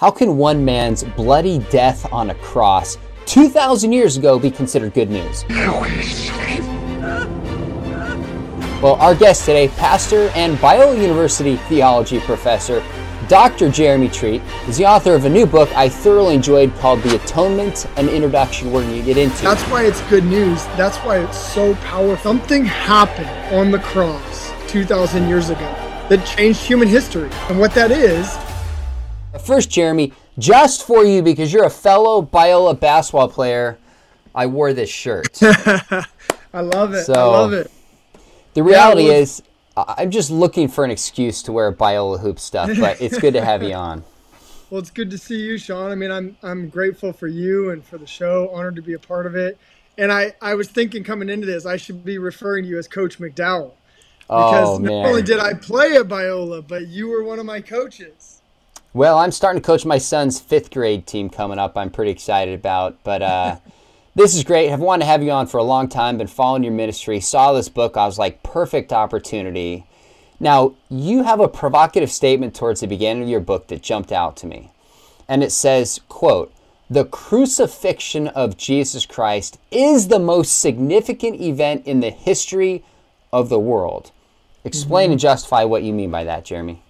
[0.00, 5.10] How can one man's bloody death on a cross 2,000 years ago be considered good
[5.10, 5.44] news?
[8.80, 12.82] Well, our guest today, pastor and Biola University theology professor,
[13.28, 13.70] Dr.
[13.70, 17.86] Jeremy Treat, is the author of a new book I thoroughly enjoyed called The Atonement,
[17.98, 19.42] an introduction we're going to get into.
[19.42, 20.64] That's why it's good news.
[20.78, 22.16] That's why it's so powerful.
[22.22, 25.58] Something happened on the cross 2,000 years ago
[26.08, 27.28] that changed human history.
[27.50, 28.34] And what that is,
[29.44, 33.78] First, Jeremy, just for you because you're a fellow Biola basketball player,
[34.34, 35.38] I wore this shirt.
[35.42, 37.04] I love it.
[37.04, 37.70] So- I love it.
[38.54, 39.42] The reality well- is,
[39.76, 43.44] I'm just looking for an excuse to wear Biola hoop stuff, but it's good to
[43.44, 44.04] have you on.
[44.70, 45.90] Well, it's good to see you, Sean.
[45.90, 48.50] I mean, I'm I'm grateful for you and for the show.
[48.50, 49.58] Honored to be a part of it.
[49.98, 52.86] And I I was thinking coming into this, I should be referring to you as
[52.86, 53.72] Coach McDowell
[54.28, 57.46] oh, because Oh, not only did I play at Biola, but you were one of
[57.46, 58.19] my coaches.
[58.92, 61.76] Well, I'm starting to coach my son's fifth grade team coming up.
[61.76, 63.56] I'm pretty excited about, but uh,
[64.16, 64.72] this is great.
[64.72, 66.18] I've wanted to have you on for a long time.
[66.18, 67.20] Been following your ministry.
[67.20, 67.96] Saw this book.
[67.96, 69.86] I was like, perfect opportunity.
[70.40, 74.36] Now you have a provocative statement towards the beginning of your book that jumped out
[74.38, 74.72] to me,
[75.28, 76.52] and it says, "quote
[76.88, 82.82] The crucifixion of Jesus Christ is the most significant event in the history
[83.32, 84.10] of the world."
[84.64, 86.82] Explain and justify what you mean by that, Jeremy.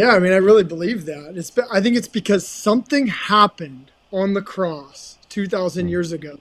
[0.00, 1.34] Yeah, I mean, I really believe that.
[1.36, 6.38] It's be- I think it's because something happened on the cross 2,000 years ago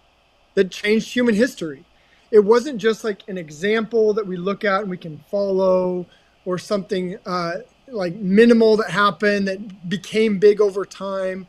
[0.55, 1.85] that changed human history.
[2.31, 6.07] It wasn't just like an example that we look at and we can follow,
[6.45, 7.53] or something uh,
[7.89, 11.47] like minimal that happened that became big over time.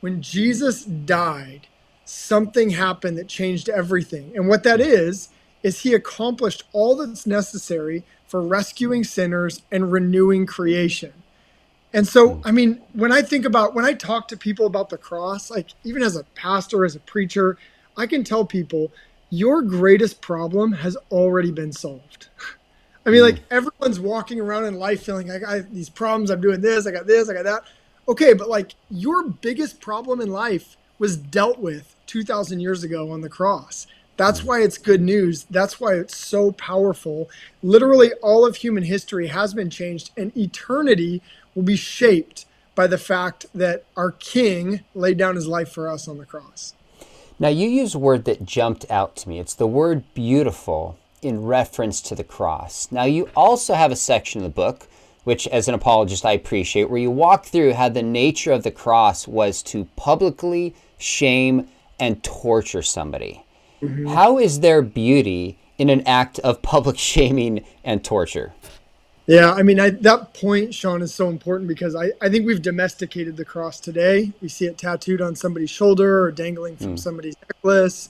[0.00, 1.68] When Jesus died,
[2.04, 4.32] something happened that changed everything.
[4.36, 5.30] And what that is,
[5.62, 11.14] is he accomplished all that's necessary for rescuing sinners and renewing creation.
[11.92, 12.46] And so, hmm.
[12.46, 15.68] I mean, when I think about, when I talk to people about the cross, like
[15.84, 17.56] even as a pastor, as a preacher,
[17.96, 18.92] I can tell people
[19.30, 22.28] your greatest problem has already been solved.
[23.06, 23.26] I mean, hmm.
[23.26, 26.86] like everyone's walking around in life feeling like I have these problems, I'm doing this,
[26.86, 27.62] I got this, I got that.
[28.08, 33.20] Okay, but like your biggest problem in life was dealt with 2,000 years ago on
[33.20, 33.86] the cross.
[34.20, 35.44] That's why it's good news.
[35.44, 37.30] That's why it's so powerful.
[37.62, 41.22] Literally, all of human history has been changed, and eternity
[41.54, 42.44] will be shaped
[42.74, 46.74] by the fact that our King laid down his life for us on the cross.
[47.38, 49.38] Now, you use a word that jumped out to me.
[49.38, 52.88] It's the word beautiful in reference to the cross.
[52.92, 54.86] Now, you also have a section of the book,
[55.24, 58.70] which, as an apologist, I appreciate, where you walk through how the nature of the
[58.70, 63.44] cross was to publicly shame and torture somebody.
[64.08, 68.52] How is there beauty in an act of public shaming and torture?
[69.26, 72.60] Yeah, I mean, I, that point, Sean, is so important because I, I think we've
[72.60, 74.32] domesticated the cross today.
[74.42, 78.08] We see it tattooed on somebody's shoulder or dangling from somebody's necklace.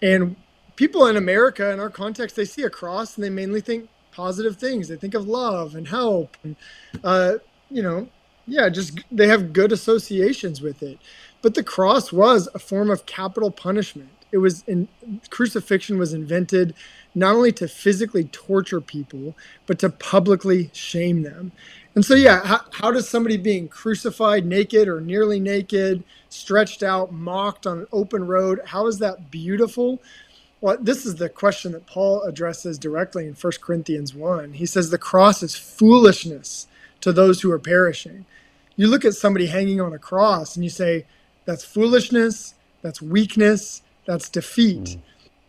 [0.00, 0.34] And
[0.76, 4.56] people in America, in our context, they see a cross and they mainly think positive
[4.56, 4.88] things.
[4.88, 6.38] They think of love and help.
[6.42, 6.56] And,
[7.04, 7.34] uh,
[7.70, 8.08] you know,
[8.46, 10.98] yeah, just they have good associations with it.
[11.42, 14.08] But the cross was a form of capital punishment.
[14.32, 14.88] It was in
[15.30, 16.74] crucifixion was invented
[17.14, 21.52] not only to physically torture people, but to publicly shame them.
[21.94, 27.12] And so, yeah, how, how does somebody being crucified naked or nearly naked, stretched out,
[27.12, 30.00] mocked on an open road, how is that beautiful?
[30.62, 34.54] Well, this is the question that Paul addresses directly in 1 Corinthians 1.
[34.54, 36.66] He says, The cross is foolishness
[37.00, 38.24] to those who are perishing.
[38.76, 41.04] You look at somebody hanging on a cross and you say,
[41.44, 44.84] That's foolishness, that's weakness, that's defeat.
[44.84, 45.00] Mm.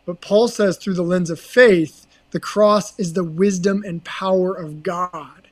[0.06, 4.54] But Paul says, through the lens of faith, the cross is the wisdom and power
[4.54, 5.48] of God.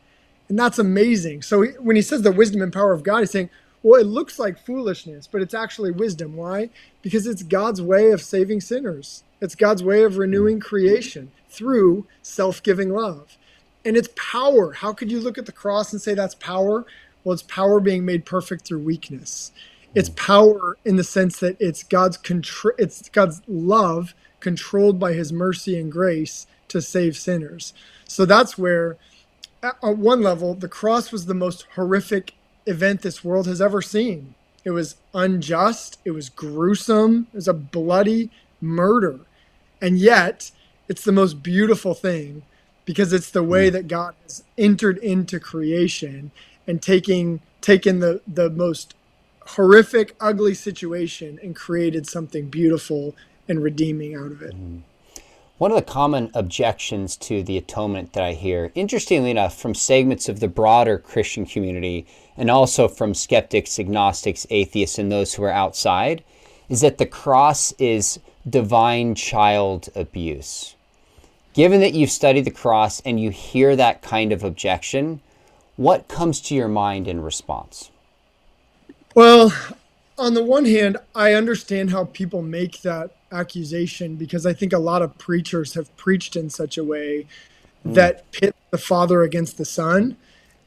[0.50, 1.44] And that's amazing.
[1.44, 3.50] So he- when he says the wisdom and power of God, he's saying,
[3.84, 6.36] well, it looks like foolishness, but it's actually wisdom.
[6.36, 6.70] Why?
[7.02, 10.64] Because it's God's way of saving sinners, it's God's way of renewing mm.
[10.64, 13.38] creation through self giving love.
[13.84, 14.74] And it's power.
[14.74, 16.86] How could you look at the cross and say that's power?
[17.24, 19.52] Well, it's power being made perfect through weakness.
[19.94, 20.16] It's mm.
[20.16, 25.80] power in the sense that it's God's contr- it's God's love controlled by his mercy
[25.80, 27.74] and grace to save sinners.
[28.08, 28.98] So that's where
[29.64, 32.34] at on one level the cross was the most horrific
[32.66, 34.36] event this world has ever seen.
[34.64, 38.30] It was unjust, it was gruesome, it was a bloody
[38.60, 39.22] murder.
[39.82, 40.52] And yet,
[40.88, 42.44] it's the most beautiful thing
[42.86, 43.74] because it's the way mm.
[43.74, 46.32] that God has entered into creation
[46.68, 48.94] and taking taken the the most
[49.56, 53.16] horrific, ugly situation and created something beautiful
[53.48, 54.56] and redeeming out of it.
[54.56, 54.82] Mm.
[55.58, 60.28] One of the common objections to the atonement that I hear, interestingly enough, from segments
[60.28, 65.52] of the broader Christian community and also from skeptics, agnostics, atheists, and those who are
[65.52, 66.24] outside,
[66.68, 68.20] is that the cross is
[68.50, 70.76] divine child abuse.
[71.54, 75.22] Given that you've studied the cross and you hear that kind of objection,
[75.76, 77.91] what comes to your mind in response?
[79.16, 79.54] Well,
[80.18, 84.80] on the one hand, I understand how people make that accusation because I think a
[84.80, 87.26] lot of preachers have preached in such a way
[87.86, 87.94] mm.
[87.94, 90.18] that pit the Father against the Son.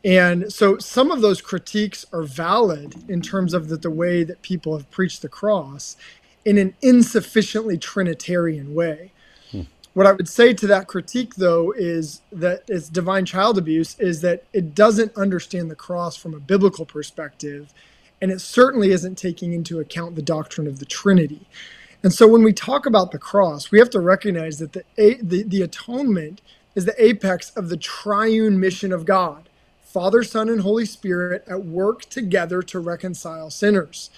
[0.05, 4.43] And so some of those critiques are valid in terms of the, the way that
[4.43, 5.97] people have preached the cross
[6.44, 9.12] in an insufficiently Trinitarian way.
[9.50, 9.62] Hmm.
[9.94, 14.20] What I would say to that critique, though, is that it's divine child abuse, is
[14.20, 17.73] that it doesn't understand the cross from a biblical perspective,
[18.22, 21.46] and it certainly isn't taking into account the doctrine of the Trinity.
[22.02, 24.84] And so when we talk about the cross, we have to recognize that the,
[25.22, 26.43] the, the atonement
[26.75, 29.49] is the apex of the triune mission of God
[29.82, 34.11] Father, Son, and Holy Spirit at work together to reconcile sinners.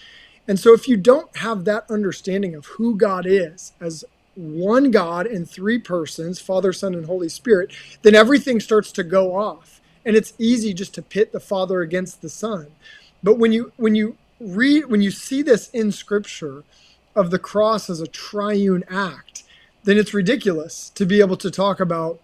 [0.48, 4.04] And so if you don't have that understanding of who God is as
[4.36, 7.72] one God in three persons, Father, Son, and Holy Spirit,
[8.02, 9.80] then everything starts to go off.
[10.04, 12.68] And it's easy just to pit the Father against the Son.
[13.26, 16.62] But when you when you read when you see this in scripture,
[17.16, 19.42] of the cross as a triune act,
[19.82, 22.20] then it's ridiculous to be able to talk about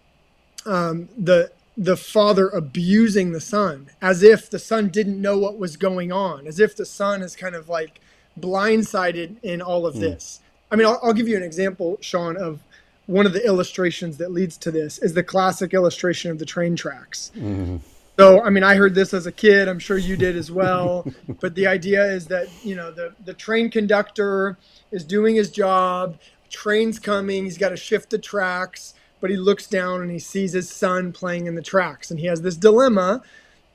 [0.65, 5.75] um, the the father abusing the son as if the son didn't know what was
[5.75, 7.99] going on, as if the son is kind of like
[8.39, 10.01] blindsided in all of mm.
[10.01, 10.39] this.
[10.71, 12.59] I mean, I'll, I'll, give you an example, Sean, of
[13.07, 16.75] one of the illustrations that leads to this is the classic illustration of the train
[16.75, 17.31] tracks.
[17.35, 17.77] Mm-hmm.
[18.19, 19.67] So, I mean, I heard this as a kid.
[19.67, 21.05] I'm sure you did as well.
[21.39, 24.57] but the idea is that, you know, the, the train conductor
[24.91, 26.19] is doing his job,
[26.49, 30.53] train's coming, he's got to shift the tracks, but he looks down and he sees
[30.53, 32.11] his son playing in the tracks.
[32.11, 33.23] And he has this dilemma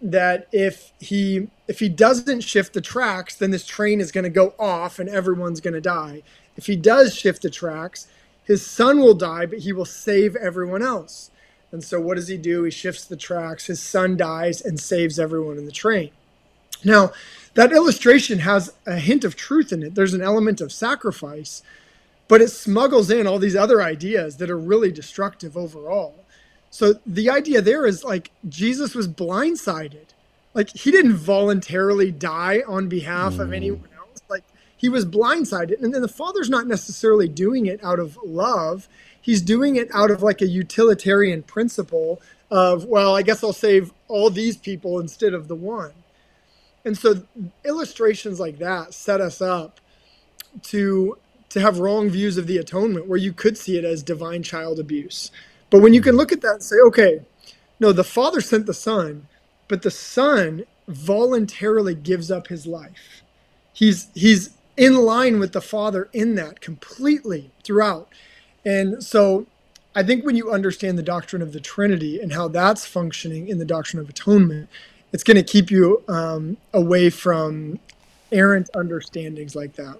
[0.00, 4.31] that if he if he doesn't shift the tracks, then this train is going to
[4.31, 6.23] go off and everyone's going to die.
[6.56, 8.06] If he does shift the tracks,
[8.44, 11.31] his son will die, but he will save everyone else.
[11.70, 12.65] And so what does he do?
[12.65, 13.67] He shifts the tracks.
[13.67, 16.11] His son dies and saves everyone in the train.
[16.85, 17.12] Now,
[17.55, 19.94] that illustration has a hint of truth in it.
[19.94, 21.62] There's an element of sacrifice,
[22.29, 26.25] but it smuggles in all these other ideas that are really destructive overall.
[26.70, 30.06] So the idea there is like Jesus was blindsided.
[30.55, 33.41] Like he didn't voluntarily die on behalf mm.
[33.41, 34.23] of anyone else.
[34.29, 34.44] Like
[34.76, 35.82] he was blindsided.
[35.82, 38.88] And then the father's not necessarily doing it out of love
[39.23, 42.20] he's doing it out of like a utilitarian principle
[42.50, 45.93] of well i guess i'll save all these people instead of the one.
[46.85, 47.23] And so
[47.65, 49.81] illustrations like that set us up
[50.65, 51.19] to
[51.50, 54.81] to have wrong views of the atonement where you could see it as divine child
[54.81, 55.31] abuse.
[55.70, 57.23] But when you can look at that and say okay
[57.81, 59.29] no the father sent the son
[59.69, 63.23] but the son voluntarily gives up his life.
[63.73, 68.09] He's he's in line with the father in that completely throughout
[68.69, 69.47] and so
[69.94, 73.59] I think when you understand the doctrine of the Trinity and how that's functioning in
[73.59, 74.69] the doctrine of atonement,
[75.11, 77.79] it's going to keep you um, away from
[78.31, 79.99] errant understandings like that.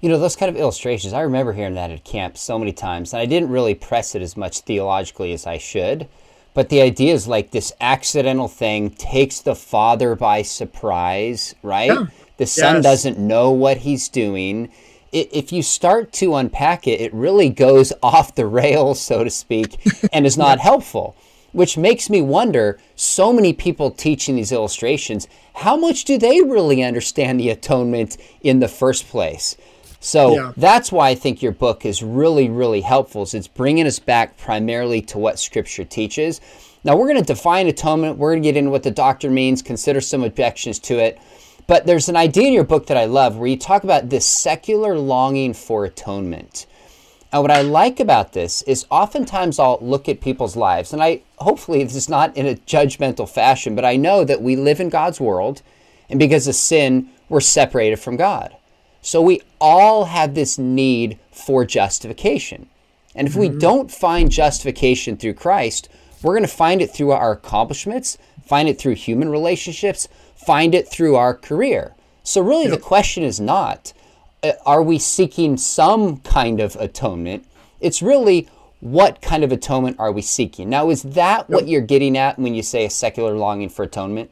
[0.00, 3.12] You know, those kind of illustrations, I remember hearing that at camp so many times,
[3.12, 6.08] and I didn't really press it as much theologically as I should.
[6.54, 11.92] But the idea is like this accidental thing takes the father by surprise, right?
[11.92, 12.06] Yeah.
[12.38, 12.82] The son yes.
[12.82, 14.72] doesn't know what he's doing
[15.16, 19.78] if you start to unpack it, it really goes off the rails, so to speak,
[20.12, 21.16] and is not helpful.
[21.52, 26.82] Which makes me wonder so many people teaching these illustrations, how much do they really
[26.82, 29.56] understand the atonement in the first place?
[30.00, 30.52] So yeah.
[30.56, 33.22] that's why I think your book is really, really helpful.
[33.22, 36.40] Is it's bringing us back primarily to what Scripture teaches.
[36.84, 38.18] Now we're going to define atonement.
[38.18, 41.18] We're going to get into what the doctrine means, consider some objections to it.
[41.66, 44.24] But there's an idea in your book that I love where you talk about this
[44.24, 46.66] secular longing for atonement.
[47.32, 51.22] And what I like about this is oftentimes I'll look at people's lives, and I
[51.38, 54.88] hopefully this is not in a judgmental fashion, but I know that we live in
[54.88, 55.62] God's world,
[56.08, 58.56] and because of sin, we're separated from God.
[59.02, 62.68] So we all have this need for justification.
[63.14, 63.54] And if mm-hmm.
[63.54, 65.88] we don't find justification through Christ,
[66.22, 70.88] we're going to find it through our accomplishments, find it through human relationships, find it
[70.88, 71.94] through our career.
[72.22, 72.74] So, really, yep.
[72.74, 73.92] the question is not
[74.42, 77.46] uh, are we seeking some kind of atonement?
[77.80, 78.48] It's really
[78.80, 80.68] what kind of atonement are we seeking?
[80.68, 81.50] Now, is that yep.
[81.50, 84.30] what you're getting at when you say a secular longing for atonement?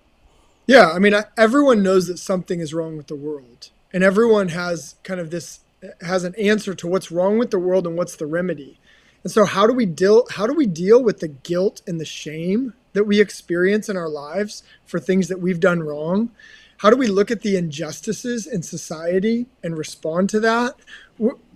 [0.66, 4.96] Yeah, I mean, everyone knows that something is wrong with the world, and everyone has
[5.02, 5.60] kind of this
[6.00, 8.78] has an answer to what's wrong with the world and what's the remedy.
[9.22, 12.04] And so how do we deal how do we deal with the guilt and the
[12.04, 16.30] shame that we experience in our lives for things that we've done wrong?
[16.78, 20.74] How do we look at the injustices in society and respond to that?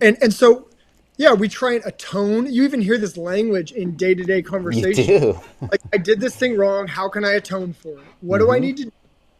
[0.01, 0.69] And and so
[1.19, 2.51] yeah, we try and atone.
[2.51, 5.03] You even hear this language in day to day conversation.
[5.03, 5.39] You do.
[5.69, 6.87] like, I did this thing wrong.
[6.87, 8.05] How can I atone for it?
[8.21, 8.45] What mm-hmm.
[8.45, 8.65] do I mm-hmm.
[8.65, 8.91] need to do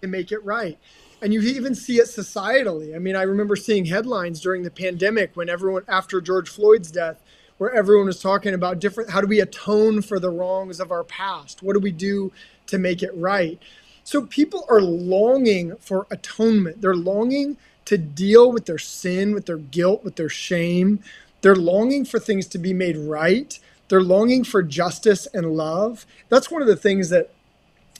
[0.01, 0.77] to make it right?
[1.21, 2.95] And you even see it societally.
[2.95, 7.21] I mean, I remember seeing headlines during the pandemic when everyone, after George Floyd's death,
[7.59, 11.03] where everyone was talking about different how do we atone for the wrongs of our
[11.03, 11.61] past?
[11.61, 12.31] What do we do
[12.67, 13.61] to make it right?
[14.03, 16.81] So people are longing for atonement.
[16.81, 21.03] They're longing to deal with their sin, with their guilt, with their shame
[21.41, 23.57] they're longing for things to be made right.
[23.87, 26.05] They're longing for justice and love.
[26.29, 27.31] That's one of the things that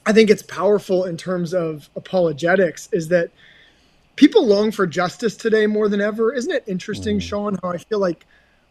[0.06, 3.32] I think it's powerful in terms of apologetics is that
[4.16, 6.34] people long for justice today more than ever.
[6.34, 7.22] Isn't it interesting, mm.
[7.22, 8.26] Sean, how I feel like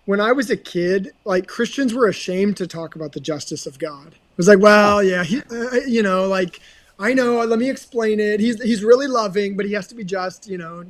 [0.08, 3.78] when I was a kid, like Christians were ashamed to talk about the justice of
[3.78, 4.08] God.
[4.08, 6.60] It was like, well, yeah, he, uh, you know, like
[6.98, 8.40] I know, let me explain it.
[8.40, 10.84] He's he's really loving, but he has to be just, you know,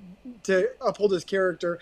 [0.44, 1.78] to uphold his character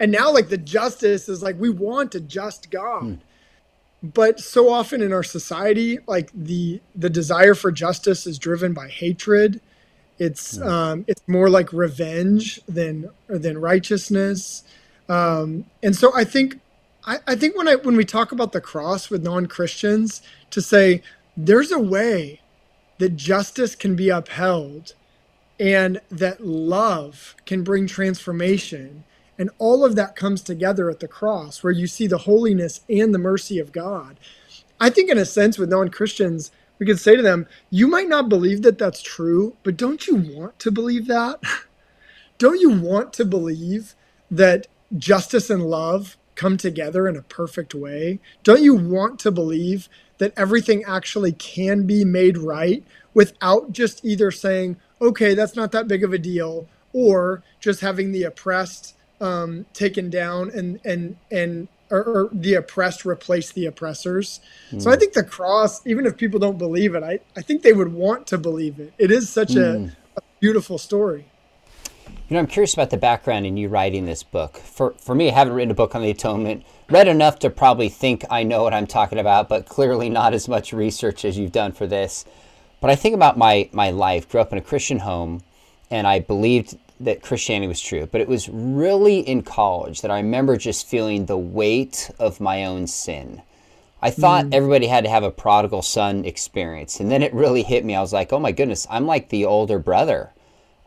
[0.00, 3.14] and now like the justice is like we want a just god hmm.
[4.02, 8.88] but so often in our society like the the desire for justice is driven by
[8.88, 9.60] hatred
[10.18, 10.62] it's hmm.
[10.64, 14.64] um it's more like revenge than than righteousness
[15.08, 16.58] um and so i think
[17.10, 21.02] I, I think when i when we talk about the cross with non-christians to say
[21.36, 22.40] there's a way
[22.98, 24.94] that justice can be upheld
[25.58, 29.04] and that love can bring transformation
[29.40, 33.14] and all of that comes together at the cross, where you see the holiness and
[33.14, 34.20] the mercy of God.
[34.78, 38.06] I think, in a sense, with non Christians, we could say to them, You might
[38.06, 41.40] not believe that that's true, but don't you want to believe that?
[42.38, 43.94] don't you want to believe
[44.30, 44.66] that
[44.98, 48.18] justice and love come together in a perfect way?
[48.42, 52.82] Don't you want to believe that everything actually can be made right
[53.12, 58.12] without just either saying, okay, that's not that big of a deal, or just having
[58.12, 64.40] the oppressed um, taken down and and and or, or, the oppressed replace the oppressors.
[64.70, 64.80] Mm.
[64.80, 65.00] So I hmm.
[65.00, 68.28] think the cross, even if people don't believe it, I, I think they would want
[68.28, 68.94] to believe it.
[68.96, 69.60] It is such mm.
[69.60, 69.88] a, hmm.
[70.16, 71.26] a, beautiful story.
[72.30, 74.56] You know, I'm curious about the background in you writing this book.
[74.58, 76.64] For for me, I haven't written a book on the atonement.
[76.88, 80.46] Read enough to probably think I know what I'm talking about, but clearly not as
[80.46, 82.24] much research as you've done for this.
[82.80, 84.28] But I think about my my life.
[84.28, 85.42] Grew up in a Christian home,
[85.90, 90.18] and I believed that Christianity was true, but it was really in college that I
[90.18, 93.42] remember just feeling the weight of my own sin.
[94.00, 94.54] I thought mm.
[94.54, 97.00] everybody had to have a prodigal son experience.
[97.00, 97.96] And then it really hit me.
[97.96, 100.30] I was like, oh my goodness, I'm like the older brother.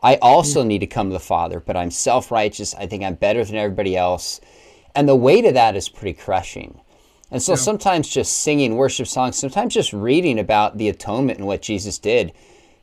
[0.04, 0.66] I also mm.
[0.66, 2.74] need to come to the Father, but I'm self righteous.
[2.74, 4.38] I think I'm better than everybody else.
[4.94, 6.80] And the weight of that is pretty crushing.
[7.30, 7.56] And so yeah.
[7.56, 12.32] sometimes just singing worship songs, sometimes just reading about the atonement and what Jesus did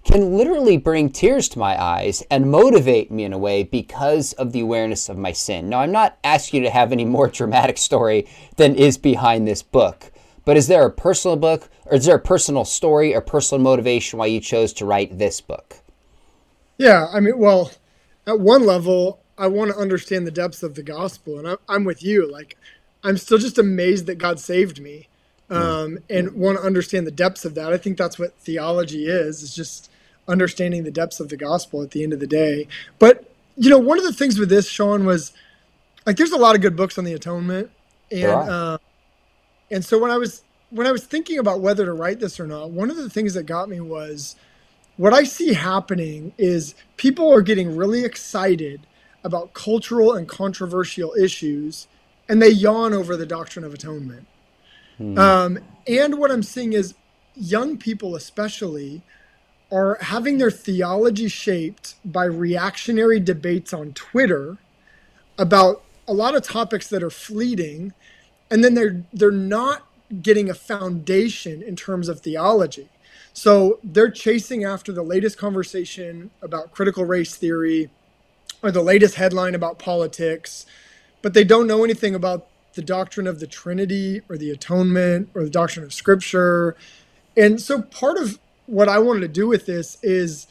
[0.04, 4.52] can literally bring tears to my eyes and motivate me in a way because of
[4.52, 5.70] the awareness of my sin.
[5.70, 9.62] Now, I'm not asking you to have any more dramatic story than is behind this
[9.62, 10.12] book,
[10.44, 14.18] but is there a personal book or is there a personal story or personal motivation
[14.18, 15.81] why you chose to write this book?
[16.82, 17.72] Yeah, I mean, well,
[18.26, 22.02] at one level, I want to understand the depths of the gospel, and I'm with
[22.04, 22.30] you.
[22.30, 22.58] Like,
[23.04, 25.08] I'm still just amazed that God saved me.
[25.52, 27.72] Um, and want to understand the depths of that.
[27.72, 29.92] I think that's what theology is, is just
[30.28, 32.68] understanding the depths of the gospel at the end of the day.
[32.98, 35.34] But you know, one of the things with this, Sean, was
[36.08, 37.70] like there's a lot of good books on the atonement,
[38.12, 38.78] and uh,
[39.70, 42.48] and so when I was when I was thinking about whether to write this or
[42.48, 44.36] not, one of the things that got me was
[45.02, 48.86] what I see happening is people are getting really excited
[49.24, 51.88] about cultural and controversial issues,
[52.30, 54.28] and they yawn over the doctrine of atonement.
[55.00, 55.18] Hmm.
[55.18, 56.94] Um, and what I'm seeing is
[57.36, 59.02] young people, especially,
[59.72, 64.60] are having their theology shaped by reactionary debates on Twitter
[65.36, 67.92] about a lot of topics that are fleeting
[68.52, 69.88] and then they're they're not
[70.22, 72.90] getting a foundation in terms of theology.
[73.34, 77.90] So they're chasing after the latest conversation about critical race theory
[78.62, 80.66] or the latest headline about politics,
[81.22, 85.44] but they don't know anything about the doctrine of the Trinity or the atonement or
[85.44, 86.76] the doctrine of Scripture.
[87.36, 90.48] And so part of what I wanted to do with this is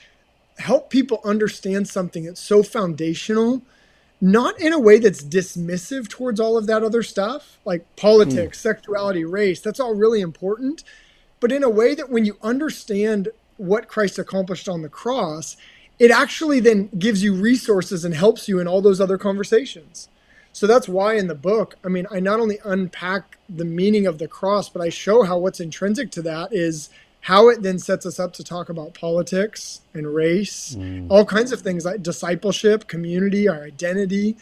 [0.59, 3.63] help people understand something that's so foundational,
[4.21, 8.63] not in a way that's dismissive towards all of that other stuff, like politics, mm.
[8.63, 9.61] sexuality, race.
[9.61, 10.85] That's all really important.
[11.41, 15.57] But in a way that when you understand what Christ accomplished on the cross,
[15.99, 20.09] it actually then gives you resources and helps you in all those other conversations.
[20.53, 24.19] So that's why in the book, I mean, I not only unpack the meaning of
[24.19, 26.89] the cross, but I show how what's intrinsic to that is
[27.23, 31.07] how it then sets us up to talk about politics and race, mm.
[31.11, 34.37] all kinds of things like discipleship, community, our identity.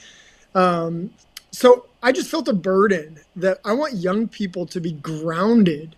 [0.55, 1.11] Um,
[1.51, 5.97] so I just felt a burden that I want young people to be grounded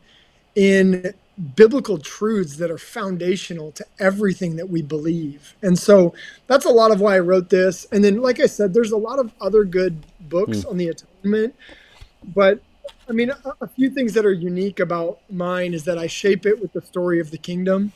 [0.61, 1.15] in
[1.57, 5.55] biblical truths that are foundational to everything that we believe.
[5.63, 6.13] And so
[6.49, 7.87] that's a lot of why I wrote this.
[7.91, 10.71] And then, like I said, there's a lot of other good books mm.
[10.71, 11.55] on the atonement.
[12.35, 12.61] But
[13.09, 16.45] I mean, a, a, few things that are unique about mine is that I shape
[16.45, 17.93] it with the story of the kingdom.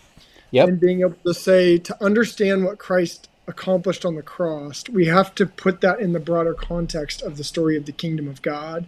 [0.52, 0.68] Yep.
[0.68, 5.34] And being able to say, to understand what Christ accomplished on the cross, we have
[5.34, 8.86] to put that in the broader context of the story of the kingdom of God.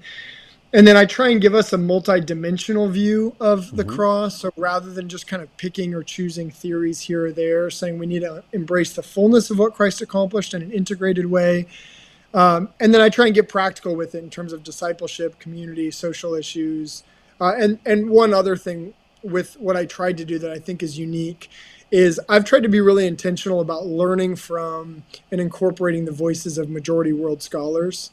[0.76, 3.96] And then I try and give us a multi-dimensional view of the mm-hmm.
[3.96, 4.42] cross.
[4.42, 8.04] So rather than just kind of picking or choosing theories here or there, saying we
[8.04, 11.66] need to embrace the fullness of what Christ accomplished in an integrated way.
[12.34, 15.90] Um, and then I try and get practical with it in terms of discipleship, community,
[15.90, 17.04] social issues,
[17.40, 18.92] uh, and and one other thing
[19.22, 21.48] with what I tried to do that I think is unique
[21.90, 26.68] is I've tried to be really intentional about learning from and incorporating the voices of
[26.68, 28.10] majority world scholars.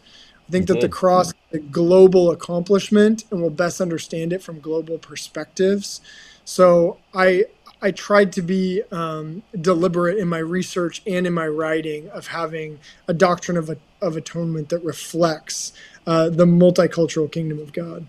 [0.47, 4.97] I think that the cross a global accomplishment and we'll best understand it from global
[4.97, 6.01] perspectives.
[6.45, 7.45] So I
[7.81, 12.79] I tried to be um, deliberate in my research and in my writing of having
[13.09, 15.73] a doctrine of, of atonement that reflects
[16.07, 18.07] uh, the multicultural kingdom of God.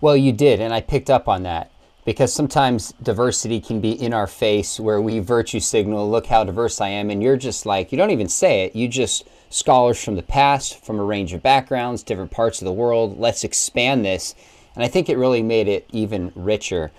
[0.00, 1.70] Well, you did, and I picked up on that
[2.04, 6.80] because sometimes diversity can be in our face where we virtue signal, look how diverse
[6.80, 10.16] I am, and you're just like, you don't even say it, you just scholars from
[10.16, 13.18] the past, from a range of backgrounds, different parts of the world.
[13.18, 14.34] Let's expand this.
[14.74, 16.92] And I think it really made it even richer.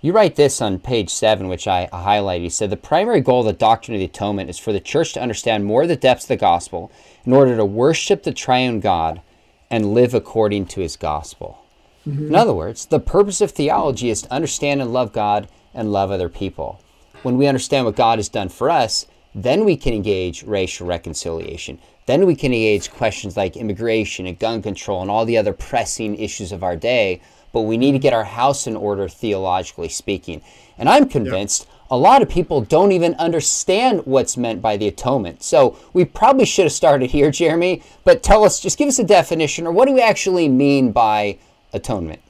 [0.00, 2.42] You write this on page seven, which I highlighted.
[2.42, 5.14] You said the primary goal of the doctrine of the atonement is for the church
[5.14, 6.92] to understand more of the depths of the gospel
[7.24, 9.22] in order to worship the triune God
[9.70, 11.64] and live according to his gospel.
[12.06, 12.26] Mm-hmm.
[12.26, 16.10] In other words, the purpose of theology is to understand and love God and love
[16.10, 16.82] other people.
[17.22, 21.78] When we understand what God has done for us, then we can engage racial reconciliation.
[22.06, 26.16] Then we can engage questions like immigration and gun control and all the other pressing
[26.16, 27.20] issues of our day.
[27.52, 30.42] But we need to get our house in order, theologically speaking.
[30.76, 35.42] And I'm convinced a lot of people don't even understand what's meant by the atonement.
[35.42, 37.82] So we probably should have started here, Jeremy.
[38.04, 41.38] But tell us, just give us a definition, or what do we actually mean by
[41.72, 42.20] atonement?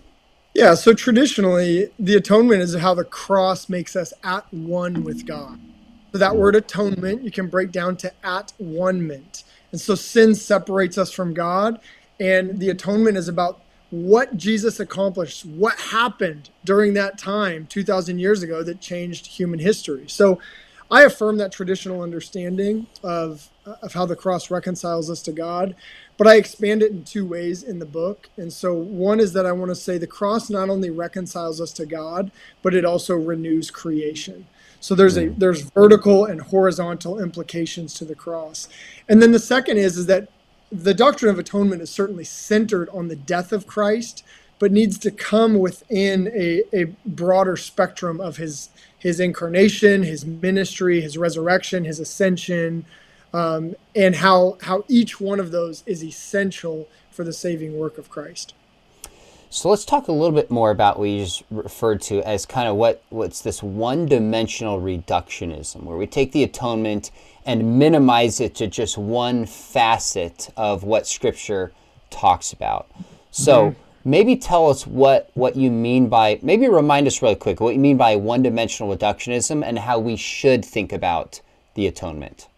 [0.55, 5.59] Yeah, so traditionally, the atonement is how the cross makes us at one with God.
[6.15, 9.43] So that word atonement you can break down to at one ment.
[9.73, 11.81] And so sin separates us from God,
[12.21, 18.45] and the atonement is about what Jesus accomplished, what happened during that time 2,000 years
[18.45, 20.05] ago that changed human history.
[20.07, 20.39] So
[20.89, 25.75] I affirm that traditional understanding of, of how the cross reconciles us to God,
[26.17, 28.29] but I expand it in two ways in the book.
[28.37, 31.73] And so one is that I want to say the cross not only reconciles us
[31.73, 32.31] to God,
[32.63, 34.47] but it also renews creation.
[34.85, 38.69] So there's a there's vertical and horizontal implications to the cross.
[39.09, 40.29] And then the second is is that
[40.71, 44.25] the doctrine of atonement is certainly centered on the death of Christ,
[44.59, 48.69] but needs to come within a, a broader spectrum of his
[48.99, 52.85] his incarnation, his ministry, his resurrection, his ascension,
[53.33, 58.11] um, and how how each one of those is essential for the saving work of
[58.11, 58.53] Christ.
[59.55, 62.67] So let's talk a little bit more about what you just referred to as kind
[62.67, 67.13] of what what's this one-dimensional reductionism, where we take the atonement
[67.47, 71.71] and minimize it to just one facet of what Scripture
[72.11, 72.91] talks about.
[73.31, 74.11] So mm-hmm.
[74.11, 77.81] maybe tell us what what you mean by maybe remind us really quick what you
[77.81, 81.41] mean by one-dimensional reductionism and how we should think about
[81.75, 82.49] the atonement.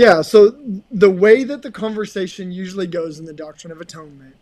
[0.00, 0.56] Yeah, so
[0.90, 4.34] the way that the conversation usually goes in the doctrine of atonement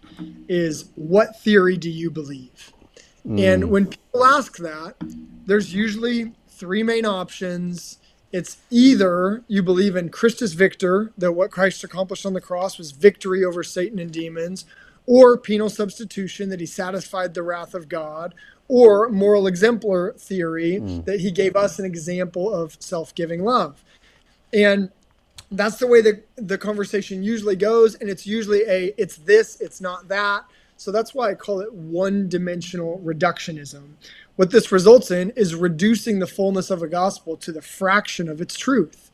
[0.49, 2.73] is what theory do you believe?
[3.27, 3.41] Mm.
[3.43, 4.95] And when people ask that,
[5.47, 7.99] there's usually three main options.
[8.31, 12.93] It's either you believe in Christus Victor, that what Christ accomplished on the cross was
[12.93, 14.65] victory over Satan and demons,
[15.07, 18.33] or penal substitution, that he satisfied the wrath of God,
[18.69, 21.05] or moral exemplar theory, mm.
[21.05, 23.83] that he gave us an example of self giving love.
[24.53, 24.91] And
[25.51, 29.81] that's the way the the conversation usually goes and it's usually a it's this it's
[29.81, 30.45] not that.
[30.77, 33.95] So that's why i call it one dimensional reductionism.
[34.37, 38.41] What this results in is reducing the fullness of a gospel to the fraction of
[38.41, 39.11] its truth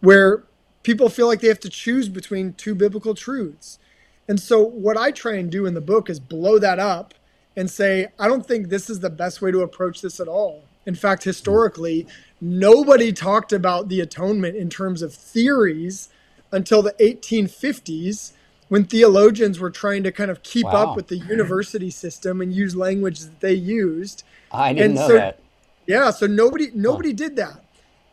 [0.00, 0.44] where
[0.82, 3.78] people feel like they have to choose between two biblical truths.
[4.26, 7.14] And so what i try and do in the book is blow that up
[7.56, 10.64] and say i don't think this is the best way to approach this at all.
[10.86, 11.28] In fact hmm.
[11.28, 12.06] historically
[12.44, 16.10] nobody talked about the atonement in terms of theories
[16.52, 18.32] until the 1850s
[18.68, 20.90] when theologians were trying to kind of keep Wow.
[20.90, 24.24] up with the university system and use language that they used.
[24.52, 25.38] I didn't And know so- that.
[25.86, 27.62] Yeah, so nobody nobody did that.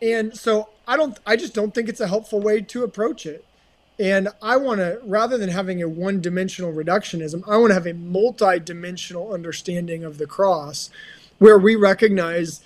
[0.02, 3.44] And so I don't I just don't think it's a helpful way to approach it.
[4.00, 7.94] And I want to rather than having a one-dimensional reductionism, I want to have a
[7.94, 10.90] multi-dimensional understanding of the cross
[11.38, 12.62] where we recognize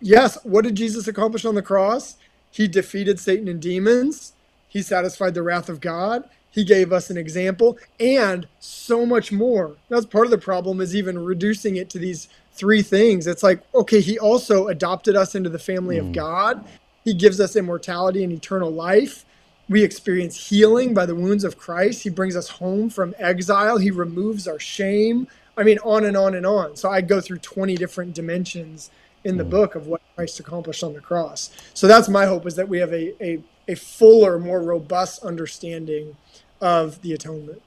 [0.00, 2.16] yes, what did Jesus accomplish on the cross?
[2.50, 4.32] He defeated Satan and demons.
[4.68, 6.28] He satisfied the wrath of God.
[6.50, 9.76] He gave us an example and so much more.
[9.88, 13.26] That's part of the problem is even reducing it to these three things.
[13.26, 16.12] It's like, okay, he also adopted us into the family of hmm.
[16.12, 16.64] God.
[17.04, 19.24] He gives us immortality and eternal life.
[19.68, 22.02] We experience healing by the wounds of Christ.
[22.02, 23.78] He brings us home from exile.
[23.78, 25.28] He removes our shame.
[25.56, 26.76] I mean, on and on and on.
[26.76, 28.90] So I go through 20 different dimensions
[29.24, 31.50] in the book of what Christ accomplished on the cross.
[31.74, 36.16] So that's my hope is that we have a, a, a fuller, more robust understanding
[36.60, 37.62] of the atonement.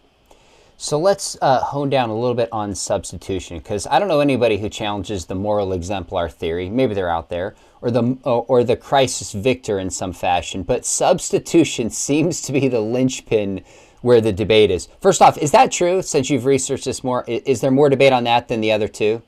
[0.77, 4.57] So let's uh, hone down a little bit on substitution, because I don't know anybody
[4.57, 6.69] who challenges the moral exemplar theory.
[6.69, 10.63] Maybe they're out there, or the or the Christus Victor in some fashion.
[10.63, 13.63] But substitution seems to be the linchpin
[14.01, 14.89] where the debate is.
[14.99, 16.01] First off, is that true?
[16.01, 19.21] Since you've researched this more, is there more debate on that than the other two?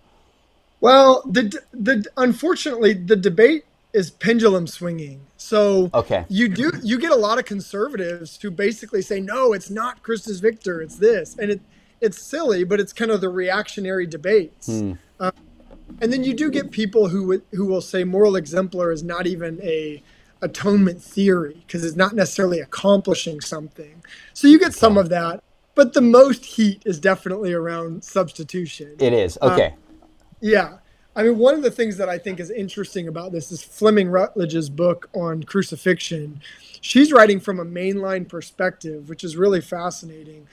[0.80, 5.22] Well, the the unfortunately the debate is pendulum swinging.
[5.38, 6.26] So Okay.
[6.30, 10.40] you do you get a lot of conservatives who basically say no, it's not Christus
[10.40, 11.62] Victor, it's this, and it
[12.00, 14.84] it's silly, but it's kind of the reactionary debates.
[15.20, 15.32] Uh,
[16.00, 19.60] and then you do get people who who will say moral exemplar is not even
[19.63, 20.04] a
[20.42, 24.04] atonement theory because it's not necessarily accomplishing something.
[24.34, 25.42] So you get some of that,
[25.74, 28.96] but the most heat is definitely around substitution.
[29.00, 29.40] It is.
[29.42, 29.74] Okay.
[30.39, 30.78] Yeah.
[31.15, 34.08] I mean, one of the things that I think is interesting about this is Fleming
[34.08, 36.41] Rutledge's book on crucifixion.
[36.80, 40.47] She's writing from a mainline perspective, which is really fascinating.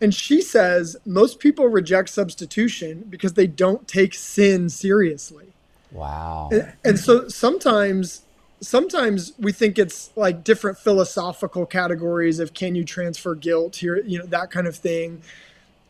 [0.00, 5.52] And she says most people reject substitution because they don't take sin seriously.
[5.92, 6.50] wow.
[6.84, 8.22] And so sometimes
[8.60, 14.18] sometimes we think it's like different philosophical categories of can you transfer guilt here, you
[14.18, 15.22] know, that kind of thing.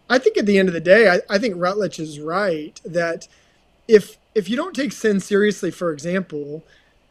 [0.09, 3.29] I think at the end of the day, I, I think Rutledge is right that
[3.89, 6.63] if if you don't take sin seriously, for example,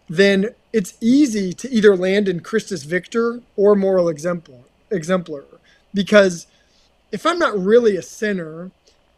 [0.10, 5.45] then it's easy to either land in Christus Victor or moral exemplar exemplar.
[5.93, 6.47] Because
[7.12, 8.71] if I'm not really a sinner,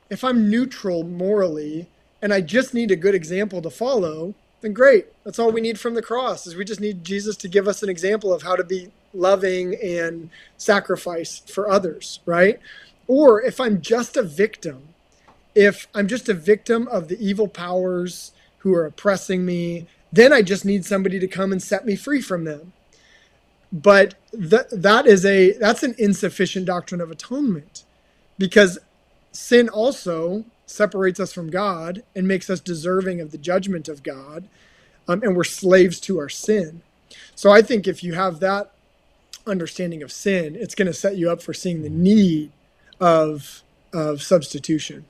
[0.10, 1.88] if I'm neutral morally,
[2.22, 5.08] and I just need a good example to follow, then great.
[5.24, 7.84] That's all we need from the cross is we just need Jesus to give us
[7.84, 12.60] an example of how to be loving and sacrifice for others, right?
[13.08, 14.90] Or if I'm just a victim,
[15.56, 20.42] if I'm just a victim of the evil powers who are oppressing me, then I
[20.42, 22.74] just need somebody to come and set me free from them.
[23.72, 27.84] But that that is a that's an insufficient doctrine of atonement
[28.38, 28.80] because
[29.32, 34.48] sin also separates us from God and makes us deserving of the judgment of God,
[35.08, 36.82] um, and we're slaves to our sin.
[37.36, 38.72] So I think if you have that
[39.46, 42.52] understanding of sin, it's going to set you up for seeing the need
[43.00, 45.06] of of substitution.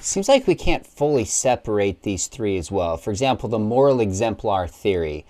[0.00, 2.96] Seems like we can't fully separate these three as well.
[2.96, 5.24] For example, the moral exemplar theory.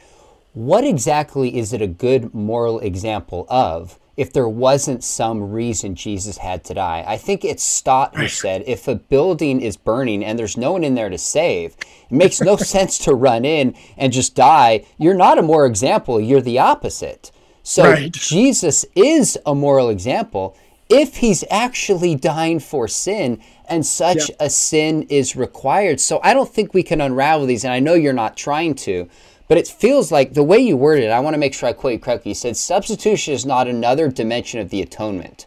[0.55, 6.39] What exactly is it a good moral example of if there wasn't some reason Jesus
[6.39, 7.05] had to die?
[7.07, 10.85] I think it's Stott who said if a building is burning and there's no one
[10.85, 11.77] in there to save,
[12.11, 14.87] it makes no sense to run in and just die.
[14.99, 17.31] You're not a moral example, you're the opposite.
[17.63, 18.13] So Right.
[18.13, 20.57] Jesus is a moral example
[20.93, 24.37] if he's actually dying for sin and such Yeah.
[24.41, 26.01] a sin is required.
[26.01, 29.09] So I don't think we can unravel these, and I know you're not trying to,
[29.49, 31.73] but it feels like the way you worded it, I want to make sure I
[31.73, 32.31] quote you correctly.
[32.31, 35.47] You said substitution is not another dimension of the atonement,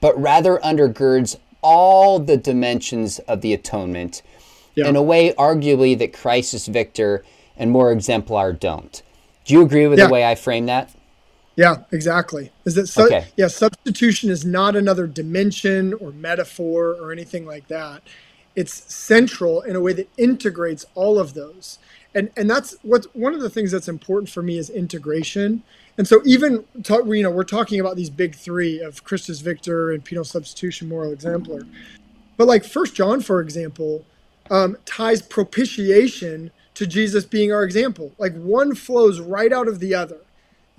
[0.00, 4.22] but rather undergirds all the dimensions of the atonement
[4.74, 4.88] Yeah.
[4.88, 7.24] in a way, arguably, that Christus Victor
[7.56, 9.02] and moral exemplar don't.
[9.44, 10.06] Do you agree with Yeah.
[10.06, 10.90] the way I frame that?
[11.56, 12.52] Yeah, exactly.
[12.64, 13.06] Is that so?
[13.06, 13.26] Okay.
[13.36, 18.02] Yeah, substitution is not another dimension or metaphor or anything like that.
[18.56, 21.78] It's central in a way that integrates all of those.
[22.14, 25.62] And and that's what one of the things that's important for me is integration.
[25.98, 29.92] And so even talk, you know we're talking about these big three of Christus Victor
[29.92, 31.62] and penal substitution, moral exemplar.
[32.36, 34.04] But like First John, for example,
[34.50, 38.12] um, ties propitiation to Jesus being our example.
[38.18, 40.20] Like one flows right out of the other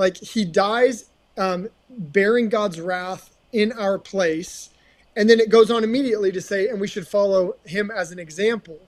[0.01, 1.05] like he dies
[1.37, 4.71] um, bearing God's wrath in our place,
[5.17, 8.19] and then it goes on immediately to say, and we should follow him as an
[8.19, 8.79] example.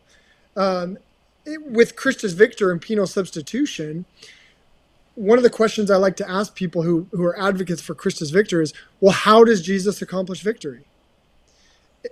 [0.58, 0.98] Um,
[1.46, 4.06] it- with Christus Victor and penal substitution,
[5.16, 8.32] one of the questions I like to ask people who, who are advocates for Christus
[8.32, 10.86] Victor is, well, how does Jesus accomplish victory?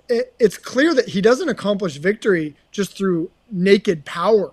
[0.10, 4.52] It, it's clear that he doesn't accomplish victory just through naked power.